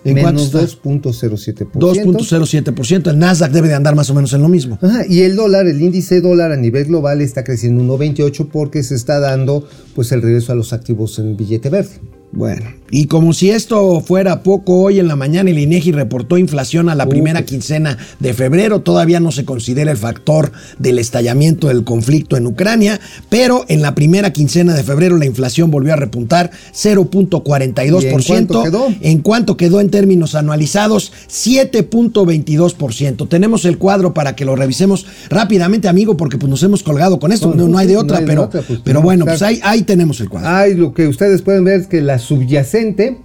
[0.07, 0.88] ¿En cuánto Menos está?
[0.88, 1.73] 2.07%.
[1.73, 3.11] 2.07%.
[3.11, 4.79] El Nasdaq debe de andar más o menos en lo mismo.
[4.81, 8.95] Ajá, y el dólar, el índice dólar a nivel global está creciendo 1.28 porque se
[8.95, 12.01] está dando pues el regreso a los activos en billete verde.
[12.33, 16.89] Bueno, y como si esto fuera poco, hoy en la mañana el INEGI reportó inflación
[16.89, 18.81] a la primera quincena de febrero.
[18.81, 23.97] Todavía no se considera el factor del estallamiento del conflicto en Ucrania, pero en la
[23.97, 28.03] primera quincena de febrero la inflación volvió a repuntar 0.42%.
[28.03, 28.87] ¿Y en cuánto quedó?
[29.01, 33.29] En cuanto quedó en términos anualizados, 7.22%.
[33.29, 37.33] Tenemos el cuadro para que lo revisemos rápidamente, amigo, porque pues nos hemos colgado con
[37.33, 37.49] esto.
[37.49, 39.83] No, No, no hay de no otra, de pero, otra, pues, pero bueno, pues ahí
[39.83, 40.49] tenemos el cuadro.
[40.49, 43.18] Ay, lo que ustedes pueden ver es que la subyacente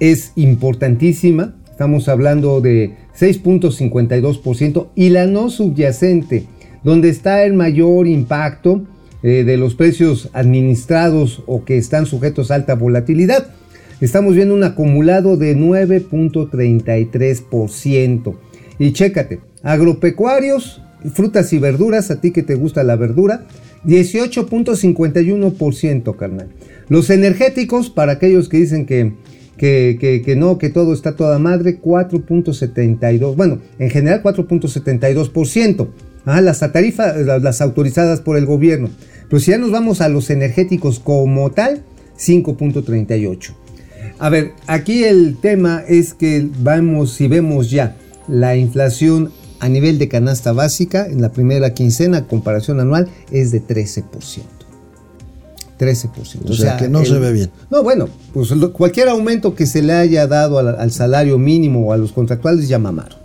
[0.00, 6.46] es importantísima, estamos hablando de 6.52%, y la no subyacente,
[6.82, 8.84] donde está el mayor impacto
[9.22, 13.46] eh, de los precios administrados o que están sujetos a alta volatilidad,
[14.00, 18.34] estamos viendo un acumulado de 9.33%.
[18.78, 23.46] Y chécate, agropecuarios, frutas y verduras, a ti que te gusta la verdura,
[23.84, 26.48] 18.51%, carnal.
[26.88, 29.14] Los energéticos, para aquellos que dicen que,
[29.56, 33.34] que, que- no, que todo está toda madre, 4.72%.
[33.36, 35.88] Bueno, en general 4.72%.
[36.26, 38.88] Ah, las tarifas, las autorizadas por el gobierno.
[39.28, 41.82] Pero si ya nos vamos a los energéticos como tal,
[42.18, 43.54] 5.38%.
[44.18, 47.96] A ver, aquí el tema es que vamos, si vemos ya
[48.28, 53.62] la inflación a nivel de canasta básica en la primera quincena, comparación anual, es de
[53.62, 54.04] 13%.
[55.78, 56.48] 13%.
[56.48, 57.50] O sea, que no se ve bien.
[57.70, 61.92] No, bueno, pues cualquier aumento que se le haya dado al, al salario mínimo o
[61.92, 63.24] a los contractuales ya mamaron.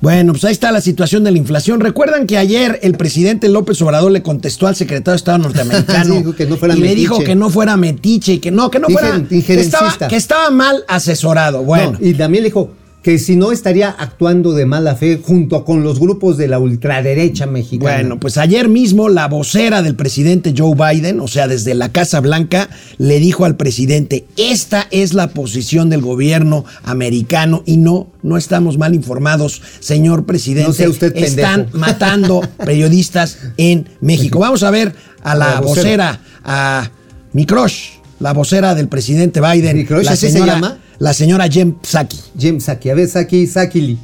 [0.00, 1.80] Bueno, pues ahí está la situación de la inflación.
[1.80, 6.18] Recuerdan que ayer el presidente López Obrador le contestó al secretario de Estado norteamericano Sí,
[6.20, 7.00] dijo que no fuera y le metiche.
[7.00, 10.50] dijo que no fuera metiche y que no, que no fuera que estaba, que estaba
[10.50, 11.62] mal asesorado.
[11.62, 12.70] Bueno, No, y también le dijo
[13.06, 17.46] que si no estaría actuando de mala fe junto con los grupos de la ultraderecha
[17.46, 17.98] mexicana.
[17.98, 22.18] Bueno, pues ayer mismo la vocera del presidente Joe Biden, o sea, desde la Casa
[22.18, 28.36] Blanca, le dijo al presidente, esta es la posición del gobierno americano y no, no
[28.36, 30.66] estamos mal informados, señor presidente.
[30.66, 31.28] No sea usted pendejo.
[31.28, 34.40] Están matando periodistas en México.
[34.40, 36.20] Vamos a ver a la, La vocera, vocera.
[36.42, 36.90] a
[37.32, 39.76] mi crush, la vocera del presidente Biden.
[39.76, 40.78] ¿Mi crush la así se llama?
[40.98, 42.18] La señora Jem Psaki.
[42.36, 43.98] Jim Saki, a ver, Saki, Sakili.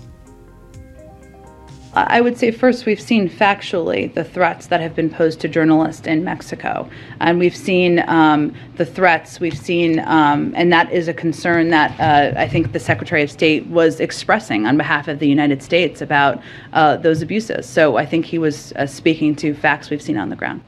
[1.94, 6.06] I would say first, we've seen factually the threats that have been posed to journalists
[6.06, 6.88] in Mexico.
[7.20, 11.90] And we've seen um, the threats, we've seen, um, and that is a concern that
[12.00, 16.00] uh, I think the Secretary of State was expressing on behalf of the United States
[16.00, 16.40] about
[16.72, 17.66] uh, those abuses.
[17.66, 20.62] So I think he was uh, speaking to facts we've seen on the ground.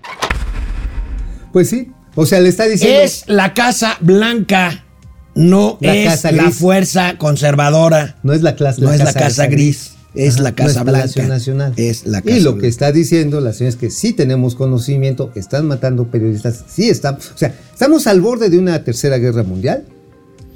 [1.52, 3.00] Pues sí, o sea, le está diciendo...
[3.02, 4.84] Es la Casa Blanca,
[5.34, 8.16] no La es Casa la fuerza conservadora.
[8.22, 11.28] No es la clase, No es la Casa Gris, es la Casa no es Blanca.
[11.28, 11.72] Nacional.
[11.76, 12.60] Es la y lo Blanca.
[12.62, 17.16] que está diciendo la señora es que sí tenemos conocimiento, están matando periodistas, sí están,
[17.16, 19.84] o sea, estamos al borde de una tercera guerra mundial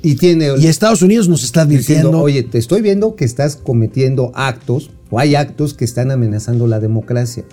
[0.01, 2.21] y tiene Y Estados Unidos nos está diciendo, advirtiendo.
[2.23, 6.79] oye, te estoy viendo que estás cometiendo actos o hay actos que están amenazando la
[6.79, 7.45] democracia.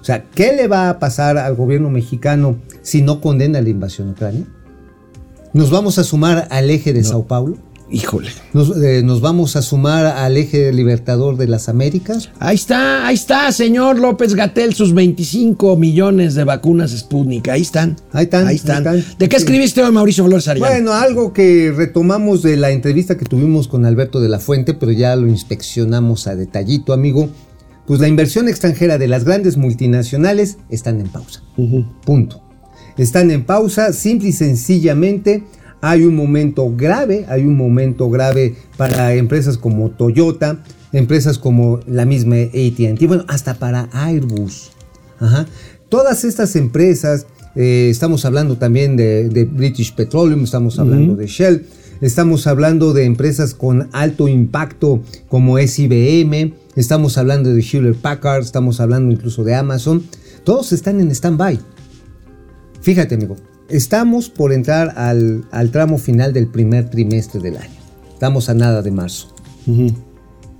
[0.00, 4.08] O sea, ¿qué le va a pasar al gobierno mexicano si no condena la invasión
[4.08, 4.46] a Ucrania?
[5.56, 7.56] ¿Nos vamos a sumar al eje de Sao Paulo?
[7.90, 8.28] Híjole.
[8.52, 12.28] ¿Nos, eh, nos vamos a sumar al eje libertador de las Américas?
[12.40, 17.48] Ahí está, ahí está, señor López Gatel, sus 25 millones de vacunas Sputnik.
[17.48, 17.96] Ahí están.
[18.12, 18.86] Ahí están, Ahí están.
[18.86, 19.18] ahí están.
[19.18, 20.70] ¿De qué escribiste hoy, Mauricio Flores Arellano?
[20.70, 24.92] Bueno, algo que retomamos de la entrevista que tuvimos con Alberto de la Fuente, pero
[24.92, 27.30] ya lo inspeccionamos a detallito, amigo.
[27.86, 31.40] Pues la inversión extranjera de las grandes multinacionales están en pausa.
[32.04, 32.42] Punto.
[32.98, 35.44] Están en pausa, simple y sencillamente.
[35.82, 42.06] Hay un momento grave, hay un momento grave para empresas como Toyota, empresas como la
[42.06, 44.70] misma ATT, bueno, hasta para Airbus.
[45.20, 45.46] Ajá.
[45.88, 51.66] Todas estas empresas, eh, estamos hablando también de, de British Petroleum, estamos hablando de Shell,
[52.00, 58.42] estamos hablando de empresas con alto impacto como es IBM, estamos hablando de Hewlett Packard,
[58.42, 60.02] estamos hablando incluso de Amazon,
[60.44, 61.60] todos están en stand-by.
[62.86, 63.34] Fíjate, amigo,
[63.68, 67.74] estamos por entrar al, al tramo final del primer trimestre del año.
[68.12, 69.34] Estamos a nada de marzo.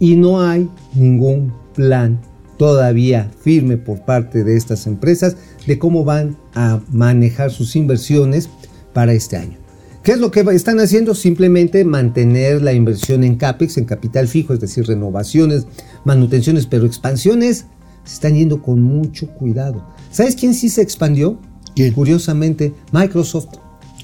[0.00, 2.18] Y no hay ningún plan
[2.58, 5.36] todavía firme por parte de estas empresas
[5.68, 8.50] de cómo van a manejar sus inversiones
[8.92, 9.58] para este año.
[10.02, 11.14] ¿Qué es lo que están haciendo?
[11.14, 15.68] Simplemente mantener la inversión en CAPEX, en capital fijo, es decir, renovaciones,
[16.04, 17.66] manutenciones, pero expansiones
[18.02, 19.86] se están yendo con mucho cuidado.
[20.10, 21.38] ¿Sabes quién sí se expandió?
[21.76, 21.92] ¿Quién?
[21.92, 23.58] Curiosamente, Microsoft.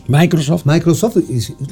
[0.06, 0.66] Microsoft.
[0.66, 1.16] Microsoft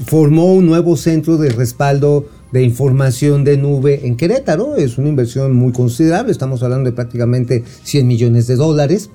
[0.07, 4.77] formó un nuevo centro de respaldo de información de nube en Querétaro.
[4.77, 6.33] Es una inversión muy considerable.
[6.33, 9.11] Estamos hablando de prácticamente 100 millones de dólares.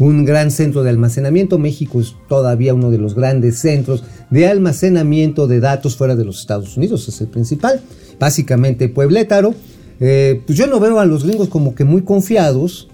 [0.00, 1.56] Un gran centro de almacenamiento.
[1.56, 6.40] México es todavía uno de los grandes centros de almacenamiento de datos fuera de los
[6.40, 7.06] Estados Unidos.
[7.06, 7.80] Es el principal.
[8.18, 9.54] Básicamente Pueblétaro.
[10.00, 12.88] Eh, pues yo no veo a los gringos como que muy confiados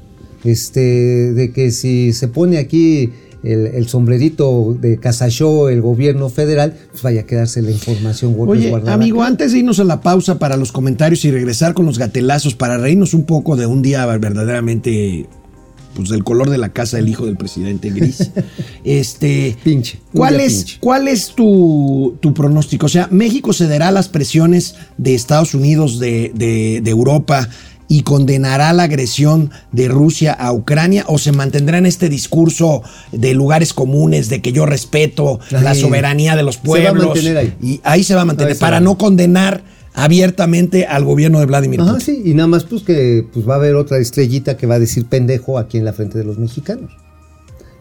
[0.45, 3.11] este, de que si se pone aquí
[3.43, 8.63] el, el sombrerito de Casachó, el gobierno federal, pues vaya a quedarse la información Oye,
[8.63, 11.99] resguardada amigo, antes de irnos a la pausa para los comentarios y regresar con los
[11.99, 15.27] gatelazos para reírnos un poco de un día verdaderamente
[15.95, 18.31] pues del color de la casa del hijo del presidente gris.
[18.85, 20.77] este, Pinche, un ¿Cuál día es, pinche.
[20.81, 22.87] ¿Cuál es tu, tu pronóstico?
[22.87, 27.49] O sea, ¿México cederá a las presiones de Estados Unidos, de, de- de Europa
[27.91, 33.35] y condenará la agresión de Rusia a Ucrania o se mantendrá en este discurso de
[33.35, 37.19] lugares comunes, de que yo respeto la soberanía de los Se va a pueblos?
[37.37, 37.53] ahí.
[37.61, 38.81] Y ahí se va a mantener para va.
[38.81, 42.07] no condenar abiertamente al gobierno de Vladimir Ajá, Putin.
[42.07, 44.79] sí, y nada más pues que pues va a haber otra estrellita que va a
[44.79, 46.93] decir pendejo aquí en la frente de los mexicanos.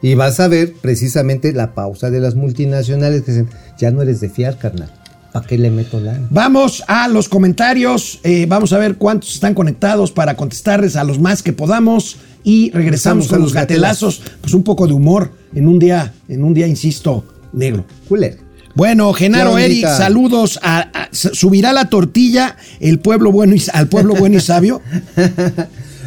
[0.01, 4.21] Y vas a ver precisamente la pausa de las multinacionales que dicen, ya no eres
[4.21, 4.91] de fiar, carnal.
[5.33, 6.27] ¿Para qué le meto lana?
[6.31, 8.19] Vamos a los comentarios.
[8.23, 12.17] eh, vamos a ver cuántos están conectados para contestarles a los más que podamos.
[12.43, 14.21] Y regresamos Regresamos con con los gatelazos.
[14.41, 17.85] Pues un poco de humor en un día, en un día, insisto, negro.
[18.07, 18.37] Culero.
[18.75, 20.59] Bueno, Genaro Eric, saludos.
[20.63, 24.81] A, a- s- subirá la tortilla el pueblo bueno y, al pueblo bueno y sabio.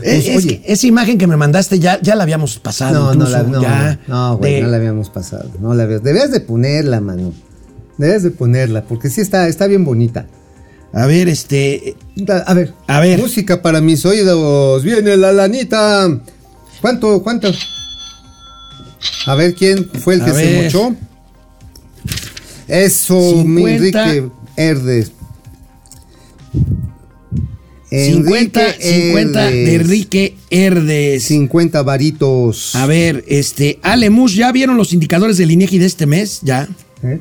[0.04, 0.62] Eh, Pues, es oye.
[0.66, 3.14] esa imagen que me mandaste ya, ya la habíamos pasado.
[3.14, 5.48] No, no, la, no, ya, no, güey, de- no la habíamos pasado.
[5.60, 7.32] No la habías, debías de ponerla, mano.
[7.98, 10.26] Debías de ponerla, porque sí está, está bien bonita.
[10.92, 11.96] A ver, este.
[12.46, 13.18] A ver, A ver.
[13.18, 14.82] Música para mis oídos.
[14.84, 16.20] Viene la lanita.
[16.80, 17.50] ¿Cuánto, cuánto?
[19.26, 20.70] A ver quién fue el A que ver.
[20.70, 20.96] se mochó.
[22.68, 24.02] Eso, mi 50.
[24.14, 25.12] Enrique Herdes.
[27.90, 29.80] 50, Enrique 50 de Herdes.
[29.86, 31.22] Enrique Herdes.
[31.24, 32.74] 50 varitos.
[32.74, 36.40] A ver, este, Alemus, ¿ya vieron los indicadores del INEGI de este mes?
[36.42, 36.68] Ya.
[37.02, 37.20] ¿Eh?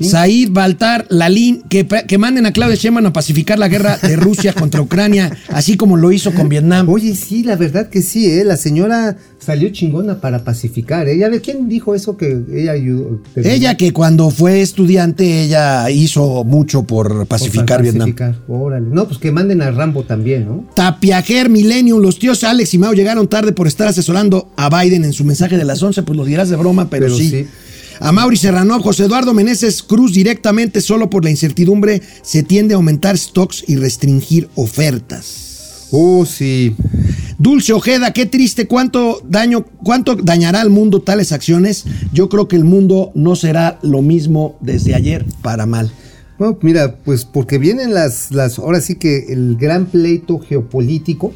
[0.00, 4.52] Said Baltar, Lalín, que, que manden a Claudia Sheinbaum a pacificar la guerra de Rusia
[4.58, 6.88] contra Ucrania, así como lo hizo con Vietnam.
[6.88, 8.44] Oye, sí, la verdad que sí, ¿eh?
[8.44, 11.18] La señora salió chingona para pacificar, ¿eh?
[11.18, 13.20] Ya ¿quién dijo eso que ella ayudó?
[13.36, 18.14] Ella que cuando fue estudiante, ella hizo mucho por Por pacificar Vietnam.
[18.48, 18.86] Órale.
[18.88, 20.68] No, pues que manden a Rambo también, ¿no?
[20.74, 25.12] Tapiajer Millennium, los tíos Alex y Mao llegaron tarde por estar asesorando a Biden en
[25.12, 27.28] su mensaje de las 11, pues lo dirás de broma, pero, Pero sí.
[27.28, 27.46] sí.
[28.00, 32.76] A Mauri Serrano, José Eduardo Meneses Cruz directamente solo por la incertidumbre se tiende a
[32.76, 35.88] aumentar stocks y restringir ofertas.
[35.90, 36.74] Oh, sí.
[37.38, 41.84] Dulce Ojeda, qué triste, cuánto daño, cuánto dañará al mundo tales acciones.
[42.12, 45.92] Yo creo que el mundo no será lo mismo desde ayer para mal.
[46.38, 51.34] No, mira, pues porque vienen las, las, ahora sí que el gran pleito geopolítico,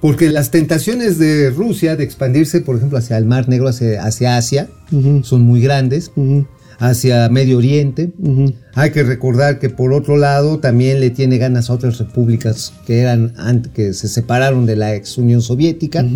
[0.00, 4.36] porque las tentaciones de Rusia de expandirse, por ejemplo, hacia el Mar Negro, hacia, hacia
[4.36, 4.68] Asia,
[5.22, 6.12] son muy grandes,
[6.78, 8.12] hacia Medio Oriente.
[8.74, 13.00] Hay que recordar que por otro lado también le tiene ganas a otras repúblicas que
[13.00, 13.32] eran
[13.74, 16.06] que se separaron de la ex Unión Soviética.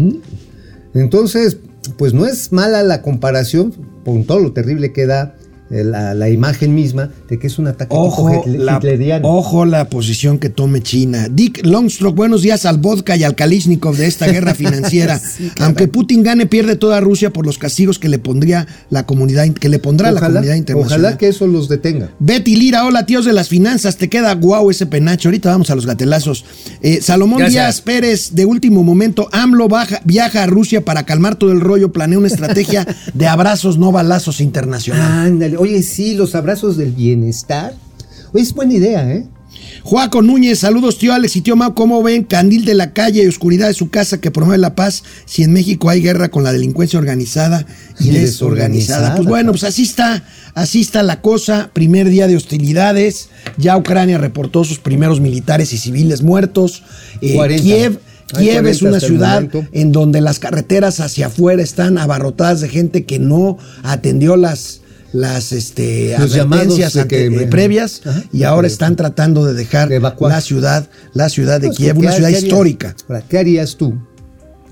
[0.94, 1.58] Entonces,
[1.96, 5.36] pues no es mala la comparación con todo lo terrible que da
[5.72, 9.26] la, la imagen misma de que es un ataque Ojo la, hitleriano.
[9.28, 11.28] ojo la posición que tome China.
[11.30, 15.20] Dick Longstrock, buenos días al vodka y al Kalishnikov de esta guerra financiera.
[15.60, 19.68] Aunque Putin gane, pierde toda Rusia por los castigos que le pondría la comunidad, que
[19.68, 21.00] le pondrá la comunidad internacional.
[21.00, 22.10] ojalá que eso los detenga.
[22.18, 25.28] Betty Lira, hola tíos de las finanzas, te queda guau ese penacho.
[25.28, 26.44] Ahorita vamos a los gatelazos.
[26.82, 27.52] Eh, Salomón Gracias.
[27.64, 31.92] Díaz Pérez, de último momento, AMLO baja- viaja a Rusia para calmar todo el rollo,
[31.92, 35.26] planea una estrategia de abrazos, no balazos internacional.
[35.26, 37.74] Ándale, oye, sí, los abrazos del bienestar.
[38.32, 39.26] Oye, es buena idea, ¿eh?
[39.84, 42.24] Juaco Núñez, saludos tío Alex y tío Mau, ¿cómo ven?
[42.24, 45.52] Candil de la calle y oscuridad de su casa que promueve la paz si en
[45.52, 47.64] México hay guerra con la delincuencia organizada
[48.00, 49.14] y, Y desorganizada.
[49.14, 51.70] Pues bueno, pues así está, así está la cosa.
[51.72, 56.82] Primer día de hostilidades, ya Ucrania reportó sus primeros militares y civiles muertos.
[57.20, 57.62] Eh, 40.
[57.62, 58.00] Kiev,
[58.36, 63.04] Kiev es 40 una ciudad en donde las carreteras hacia afuera están abarrotadas de gente
[63.04, 64.81] que no atendió las
[65.12, 68.24] las este, Los advertencias ante- que- eh, previas Ajá.
[68.32, 72.00] y ahora están tratando de dejar de la ciudad, la ciudad de Pues, Kiev, ¿qué
[72.00, 72.42] una ciudad harías?
[72.44, 72.96] histórica.
[73.28, 73.94] ¿Qué harías tú?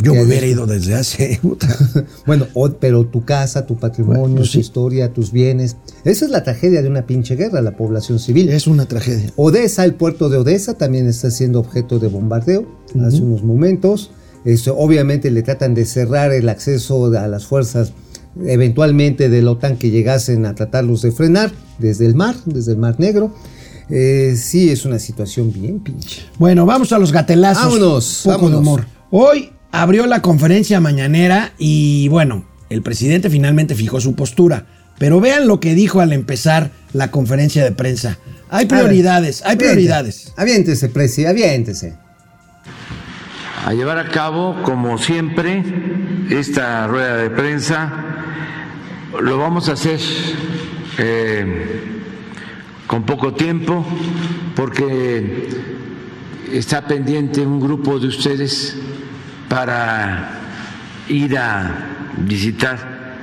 [0.03, 1.40] Yo ¿Qué me hubiera ido desde hace.
[2.26, 2.46] Bueno,
[2.81, 4.61] pero tu casa, tu patrimonio, Bueno, pues tu sí.
[4.61, 5.76] historia, tus bienes.
[6.05, 8.48] Esa es la tragedia de una pinche guerra, la población civil.
[8.48, 9.31] Es una tragedia.
[9.37, 12.66] Odessa, el puerto de Odessa, también está siendo objeto de bombardeo
[13.07, 14.11] hace unos momentos.
[14.46, 17.92] Esto, obviamente le tratan de cerrar el acceso a las fuerzas
[18.47, 22.79] eventualmente de la OTAN que llegasen a tratarlos de frenar desde el mar, desde el
[22.79, 23.35] mar Negro.
[23.88, 26.23] Eh, sí, es una situación bien pinche.
[26.38, 27.64] Bueno, vamos a los gatelazos.
[27.64, 28.61] Vámonos, Poco de vámonos.
[28.61, 28.87] humor.
[29.11, 34.66] Hoy abrió la conferencia mañanera y bueno, el presidente finalmente fijó su postura.
[34.99, 38.19] Pero vean lo que dijo al empezar la conferencia de prensa.
[38.50, 40.33] Hay prioridades, hay prioridades.
[40.37, 41.94] Aviéntese, presi, aviéntese.
[43.65, 45.63] a llevar a cabo, como siempre,
[46.31, 48.29] esta rueda de prensa.
[49.19, 49.98] Lo vamos a hacer
[50.96, 51.65] eh,
[52.87, 53.85] con poco tiempo
[54.54, 55.48] porque
[56.52, 58.77] está pendiente un grupo de ustedes
[59.48, 60.38] para
[61.08, 63.17] ir a visitar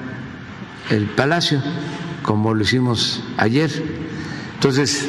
[0.89, 1.63] el palacio,
[2.21, 3.71] como lo hicimos ayer.
[4.55, 5.07] Entonces,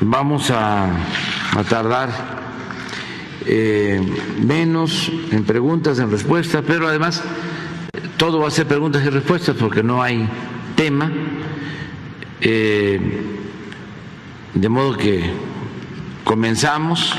[0.00, 0.90] vamos a,
[1.70, 2.10] tardar
[3.46, 4.02] eh,
[4.44, 7.22] menos en preguntas, en respuestas, pero además
[8.16, 10.28] todo va a ser preguntas y respuestas porque no hay
[10.76, 11.12] tema.
[12.40, 13.00] Eh,
[14.54, 15.22] de modo que
[16.24, 17.12] comenzamos.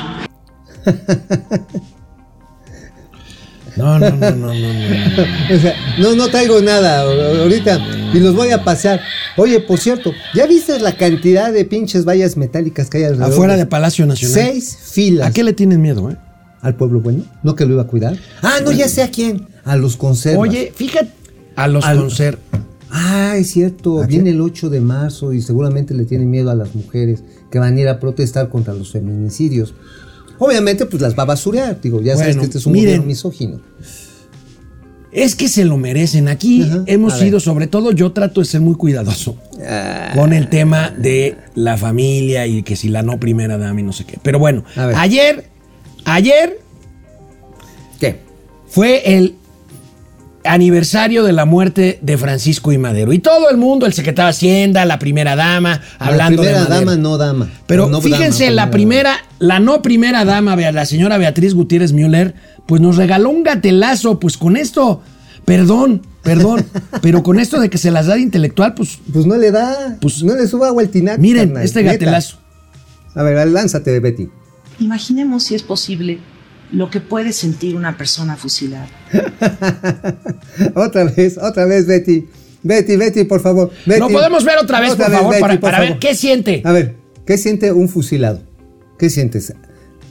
[3.76, 4.54] No, no, no, no, no, no.
[5.54, 7.78] O sea, no, no traigo nada ahorita
[8.14, 9.00] y los voy a pasar.
[9.36, 13.32] Oye, por cierto, ¿ya viste la cantidad de pinches vallas metálicas que hay alrededor?
[13.32, 14.34] Afuera de Palacio Nacional.
[14.34, 15.28] Seis filas.
[15.28, 16.16] ¿A qué le tienen miedo, eh?
[16.62, 17.24] ¿Al pueblo bueno?
[17.42, 18.16] ¿No que lo iba a cuidar?
[18.42, 19.46] Ah, no, ya sé a quién.
[19.66, 20.48] A los conservas.
[20.48, 21.10] Oye, fíjate.
[21.56, 22.38] A los Al- conser...
[22.90, 24.00] Ah, es cierto.
[24.02, 24.30] ¿A Viene qué?
[24.30, 27.80] el 8 de marzo y seguramente le tienen miedo a las mujeres que van a
[27.80, 29.74] ir a protestar contra los feminicidios.
[30.38, 31.80] Obviamente, pues las va a basurear.
[31.80, 32.86] Digo, ya sabes que este es un miren.
[32.86, 33.60] gobierno misógino.
[35.12, 36.28] Es que se lo merecen.
[36.28, 37.24] Aquí Ajá, hemos a ver.
[37.24, 39.36] sido, sobre todo yo trato de ser muy cuidadoso
[39.66, 40.12] Ah.
[40.14, 43.92] con el tema de la familia y que si la no primera dama y no
[43.92, 44.18] sé qué.
[44.22, 44.96] Pero bueno, A ver.
[44.96, 45.48] ayer,
[46.04, 46.60] ayer
[47.98, 48.20] ¿Qué?
[48.68, 49.34] fue el
[50.46, 53.12] aniversario de la muerte de Francisco y Madero.
[53.12, 56.68] Y todo el mundo, el secretario de Hacienda, la primera dama, hablando la primera de
[56.68, 56.90] Madero.
[56.90, 57.50] dama, no dama.
[57.66, 62.34] Pero No fíjense, dama, la primera, la no primera dama, la señora Beatriz Gutiérrez Müller,
[62.66, 65.02] pues nos regaló un gatelazo, pues con esto,
[65.44, 66.66] perdón, perdón,
[67.02, 69.96] pero con esto de que se las da de intelectual, pues Pues no le da.
[70.00, 71.20] Pues- no le suba agua al tinaco.
[71.20, 71.92] miren, carnal, este neta.
[71.92, 72.38] gatelazo.
[73.14, 74.28] A ver, lánzate, Betty.
[74.78, 76.18] Imaginemos si es posible
[76.72, 78.88] lo que puede sentir una persona fusilada.
[80.74, 82.26] otra vez, otra vez, Betty.
[82.62, 83.70] Betty, Betty, por favor.
[83.86, 84.00] Betty.
[84.00, 86.62] Lo podemos ver otra vez, por favor, para- para ver qué siente.
[86.64, 86.96] A ver,
[87.26, 88.42] ¿qué siente un fusilado?
[88.98, 89.52] ¿Qué sientes?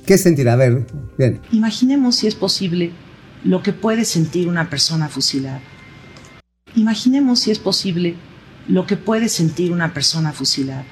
[0.06, 0.54] ¿Qué sentirá?
[0.54, 0.86] A ver,
[1.18, 1.42] bien.
[1.52, 2.92] Imaginemos si es posible
[3.44, 5.60] lo que puede sentir una persona fusilada.
[6.76, 8.16] Imaginemos si es posible
[8.68, 10.86] lo que puede sentir una persona fusilada.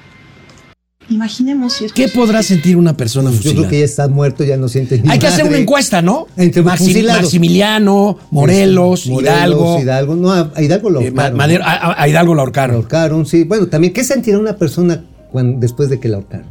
[1.10, 3.68] Imaginemos si es ¿Qué posible- podrá sentir una persona Yo creo fusilada?
[3.70, 6.26] que ya está muerto, ya no siente ni Hay que hacer una encuesta, ¿no?
[6.36, 7.04] Entre Maxi-.
[7.06, 9.80] Maximiliano, Morelos, Morelos, Hidalgo.
[9.80, 10.16] Hidalgo.
[10.16, 11.36] No, a Hidalgo lo eh, ahorcaron.
[11.38, 12.76] Madero- a, Hidalgo Lo ahorcaron.
[12.76, 13.44] ahorcaron, sí.
[13.44, 16.46] Bueno, también, ¿qué sentirá una persona cuando, después de que la ahorcaron?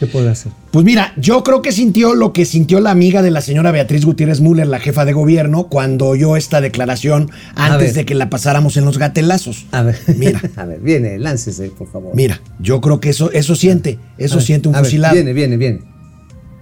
[0.00, 0.50] ¿Qué podrá hacer?
[0.70, 4.06] Pues mira, yo creo que sintió lo que sintió la amiga de la señora Beatriz
[4.06, 7.94] Gutiérrez Müller, la jefa de gobierno, cuando oyó esta declaración antes ver.
[7.96, 9.66] de que la pasáramos en los gatelazos.
[9.72, 10.40] A ver, Mira.
[10.56, 12.14] a ver, viene, láncese, por favor.
[12.14, 15.12] Mira, yo creo que eso, eso siente, eso ver, siente un a ver, fusilado.
[15.14, 15.80] viene, viene, viene.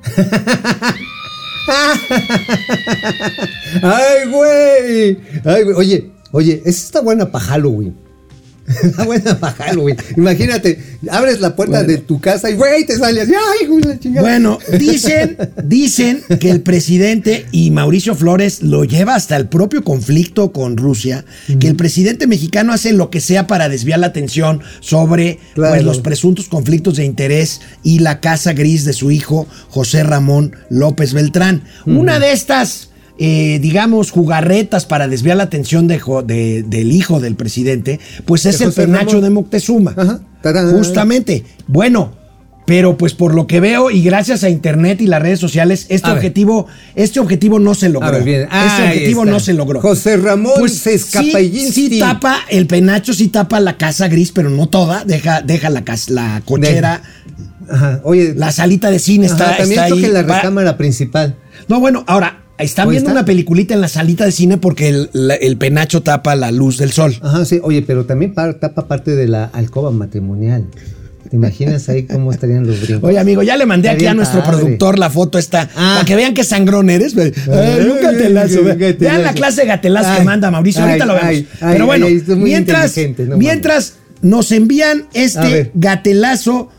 [3.82, 5.18] ¡Ay, güey!
[5.44, 5.76] Ay, güey.
[5.76, 7.94] Oye, oye, esa está buena para Halloween.
[8.82, 9.96] Está buena para Halloween.
[10.16, 10.78] Imagínate,
[11.10, 13.28] abres la puerta de tu casa y, güey, te sales.
[13.28, 14.22] ¡Ay, güey, la chingada!
[14.22, 20.52] Bueno, dicen, dicen que el presidente y Mauricio Flores lo lleva hasta el propio conflicto
[20.52, 21.24] con Rusia,
[21.60, 25.74] que el presidente mexicano hace lo que sea para desviar la atención sobre Claro.
[25.74, 30.54] pues, los presuntos conflictos de interés y la casa gris de su hijo José Ramón
[30.70, 31.64] López Beltrán.
[31.86, 32.87] Una de estas,
[33.18, 35.98] eh, digamos, jugarretas para desviar la atención de
[36.66, 39.94] del hijo del presidente, pues es el penacho de Moctezuma.
[39.96, 40.20] Ajá.
[40.72, 41.44] Justamente.
[41.66, 42.12] Bueno,
[42.66, 46.06] pero pues por lo que veo y gracias a internet y las redes sociales, este
[46.06, 46.18] A ver.
[46.18, 48.12] objetivo, este objetivo no se logró.
[48.12, 48.42] Ver, bien.
[48.42, 49.32] Este objetivo está.
[49.32, 49.80] no se logró.
[49.80, 51.72] José Ramón pues sí, Sescapayinsky.
[51.88, 55.82] sí tapa, el penacho sí tapa la casa gris, pero no toda, deja, deja la,
[55.82, 57.02] cas- la cochera,
[57.70, 58.34] Ajá, oye.
[58.36, 59.90] la salita de cine ajá, está, también está ahí.
[59.90, 61.36] toque la Va- recámara principal.
[61.68, 63.18] No, bueno, ahora, están viendo está.
[63.20, 66.78] una peliculita en la salita de cine porque el, la- el penacho tapa la luz
[66.78, 67.16] del sol.
[67.22, 67.60] Ajá, sí.
[67.62, 70.66] Oye, pero también par- tapa parte de la alcoba matrimonial.
[71.30, 73.06] ¿Te imaginas ahí cómo estarían los brincos?
[73.10, 74.58] Oye, amigo, ya le mandé aquí a nuestro padre.
[74.60, 75.96] productor la foto esta, Ah.
[75.96, 77.14] para que vean qué sangrón eres.
[77.18, 77.32] Ay,
[77.90, 78.64] un gatelazo.
[78.64, 78.98] Gatelazo.
[79.00, 81.28] Vean la clase de gatelazo que Ay, manda Mauricio, ahorita ay, lo vemos.
[81.28, 82.96] ay, ay, Pero bueno, ay, mientras,
[83.26, 86.70] no mientras nos envían este gatelazo,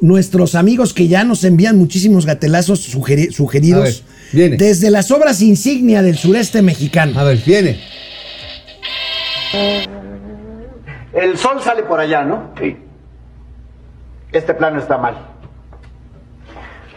[0.00, 4.02] nuestros amigos que ya nos envían muchísimos gatelazos sugeri- sugeridos
[4.32, 4.56] viene.
[4.56, 7.18] desde las obras insignia del sureste mexicano.
[7.18, 7.80] A ver, viene.
[11.12, 12.50] El sol sale por allá, ¿no?
[12.58, 12.76] Sí.
[14.32, 15.16] Este plano está mal.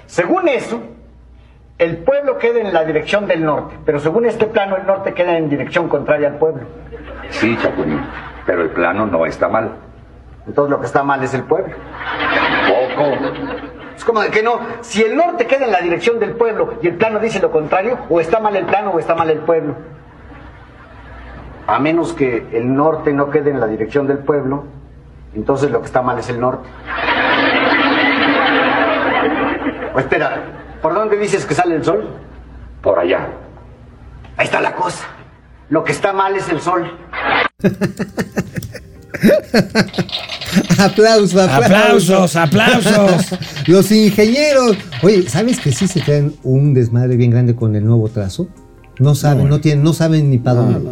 [0.05, 0.81] Según eso,
[1.79, 5.37] el pueblo queda en la dirección del norte, pero según este plano, el norte queda
[5.37, 6.61] en dirección contraria al pueblo.
[7.31, 7.99] Sí, Chapulín,
[8.45, 9.71] pero el plano no está mal.
[10.45, 11.73] Entonces lo que está mal es el pueblo.
[12.67, 13.72] Poco.
[13.95, 16.87] Es como de que no, si el norte queda en la dirección del pueblo y
[16.87, 19.75] el plano dice lo contrario, o está mal el plano o está mal el pueblo.
[21.67, 24.65] A menos que el norte no quede en la dirección del pueblo,
[25.35, 26.67] entonces lo que está mal es el norte.
[29.93, 30.41] O espera,
[30.81, 32.07] ¿por dónde dices que sale el sol?
[32.81, 33.27] Por allá.
[34.37, 35.05] Ahí está la cosa.
[35.69, 36.91] Lo que está mal es el sol.
[40.77, 43.39] aplausos, Aplausos, aplausos.
[43.67, 44.77] Los ingenieros.
[45.01, 48.47] Oye, ¿sabes que sí se traen un desmadre bien grande con el nuevo trazo?
[48.99, 50.89] No saben, no, tienen, no saben ni para dónde.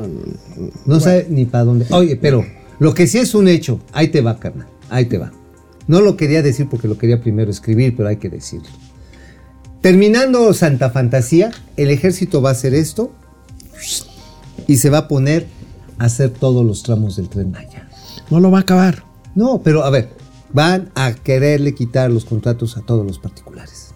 [0.85, 1.85] No, saben ni para dónde.
[1.91, 2.45] Oye, pero
[2.79, 4.67] lo que sí es un hecho, ahí te va, carnal.
[4.89, 5.31] Ahí te va.
[5.87, 8.69] No lo quería decir porque lo quería primero escribir, pero hay que decirlo.
[9.81, 13.11] Terminando Santa Fantasía, el ejército va a hacer esto
[14.67, 15.47] y se va a poner
[15.97, 17.70] a hacer todos los tramos del tren Maya.
[18.31, 19.03] No lo va a acabar.
[19.35, 20.09] No, pero a ver,
[20.51, 23.93] van a quererle quitar los contratos a todos los particulares.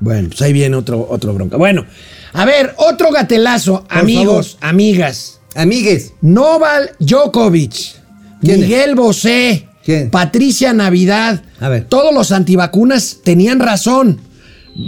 [0.00, 1.56] Bueno, pues ahí viene otro, otro bronca.
[1.58, 1.84] Bueno,
[2.32, 5.40] a ver, otro gatelazo, Por amigos, amigas.
[5.54, 7.74] Amigues, Noval Djokovic.
[8.40, 10.10] Miguel Bosé, ¿Quién?
[10.10, 11.84] Patricia Navidad, A ver.
[11.84, 14.18] todos los antivacunas tenían razón.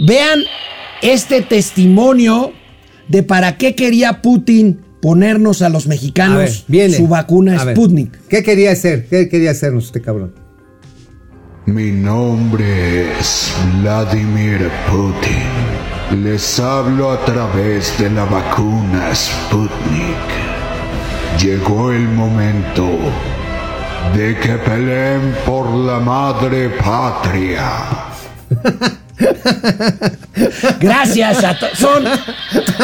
[0.07, 0.39] Vean
[1.03, 2.51] este testimonio
[3.09, 6.95] de para qué quería Putin ponernos a los a ver, mexicanos viene.
[6.95, 8.25] su vacuna A ver, Sputnik.
[8.29, 9.05] ¿Qué quería hacer?
[9.07, 10.33] ¿Qué quería hacernos este cabrón?
[11.65, 16.23] Mi nombre es Vladimir Putin.
[16.23, 20.29] Les hablo a través de la vacuna Sputnik.
[21.41, 22.87] Llegó el momento
[24.15, 27.67] de que peleen por la madre patria.
[30.79, 32.03] Gracias a son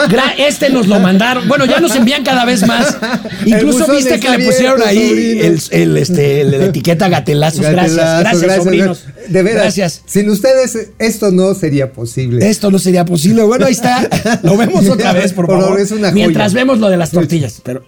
[0.10, 1.48] gra- este nos lo mandaron.
[1.48, 2.98] Bueno, ya nos envían cada vez más.
[3.46, 7.62] Incluso viste que le pusieron abierto, ahí el, el, este, la etiqueta gatelazos.
[7.62, 9.04] Gracias, Gatelazo, gracias, sobrinos.
[9.28, 10.02] De veras, Gracias.
[10.06, 12.48] sin ustedes esto no sería posible.
[12.50, 13.44] Esto no sería posible.
[13.44, 14.08] Bueno, ahí está.
[14.44, 15.64] Lo vemos otra vez, por Por favor.
[15.70, 16.14] favor, es una joya.
[16.14, 17.62] Mientras vemos lo de las tortillas.
[17.64, 17.84] Pero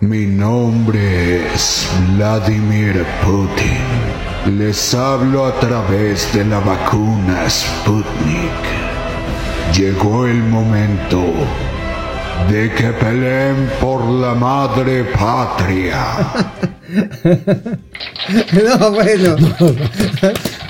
[0.00, 3.97] Mi nombre es Vladimir Putin.
[4.46, 8.64] Les hablo a través de la vacuna Sputnik.
[9.76, 11.22] Llegó el momento
[12.50, 16.02] de que peleen por la madre patria.
[18.52, 19.36] No, bueno.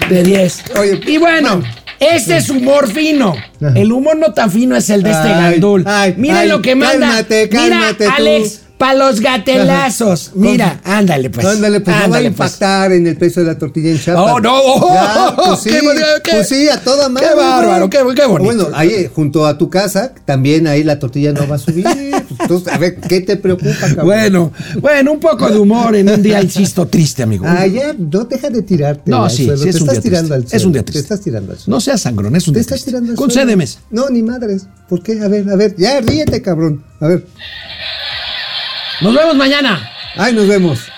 [0.08, 0.64] de 10.
[0.76, 1.60] Oye, y bueno.
[2.00, 3.34] Ese es humor fino.
[3.74, 5.84] El humor no tan fino es el de este Ay, gandul.
[5.86, 7.06] ay, Mira ay, lo que manda.
[7.08, 8.22] cálmate, cálmate Mira, tú.
[8.22, 10.30] Alex, pa' los gatelazos.
[10.34, 11.44] Mira, ándale pues.
[11.44, 12.50] Ándale, pues no va a Ándale, pues.
[12.52, 14.32] impactar en el precio de la tortilla en Chiapas.
[14.34, 14.94] Oh, no.
[14.94, 17.26] Ya, pues sí, Qué bonito, qué- pues sí, a toda madre.
[17.28, 18.54] qué bárbaro, qué- qué bonito.
[18.54, 21.84] Bueno, ahí eh, junto a tu casa, también ahí la tortilla no va a subir.
[22.40, 24.06] Entonces, a ver, ¿qué te preocupa, cabrón?
[24.06, 27.44] Bueno, bueno, un poco de humor en un día, insisto, triste, amigo.
[27.48, 29.10] Ah, ya, no deja de tirarte.
[29.10, 29.62] No, sí, suelo.
[29.62, 30.34] sí es te un estás día tirando triste.
[30.34, 31.00] al Es un suelo, día Te triste.
[31.14, 31.76] estás tirando al suelo.
[31.76, 32.90] No seas sangrón, es un Te día estás triste.
[32.92, 33.66] tirando al Concédeme.
[33.66, 33.86] suelo.
[33.90, 34.66] No, ni madres.
[34.88, 35.20] ¿Por qué?
[35.20, 35.74] A ver, a ver.
[35.76, 36.84] Ya, ríete, cabrón.
[37.00, 37.26] A ver.
[39.00, 39.90] Nos vemos mañana.
[40.16, 40.90] Ay, nos vemos.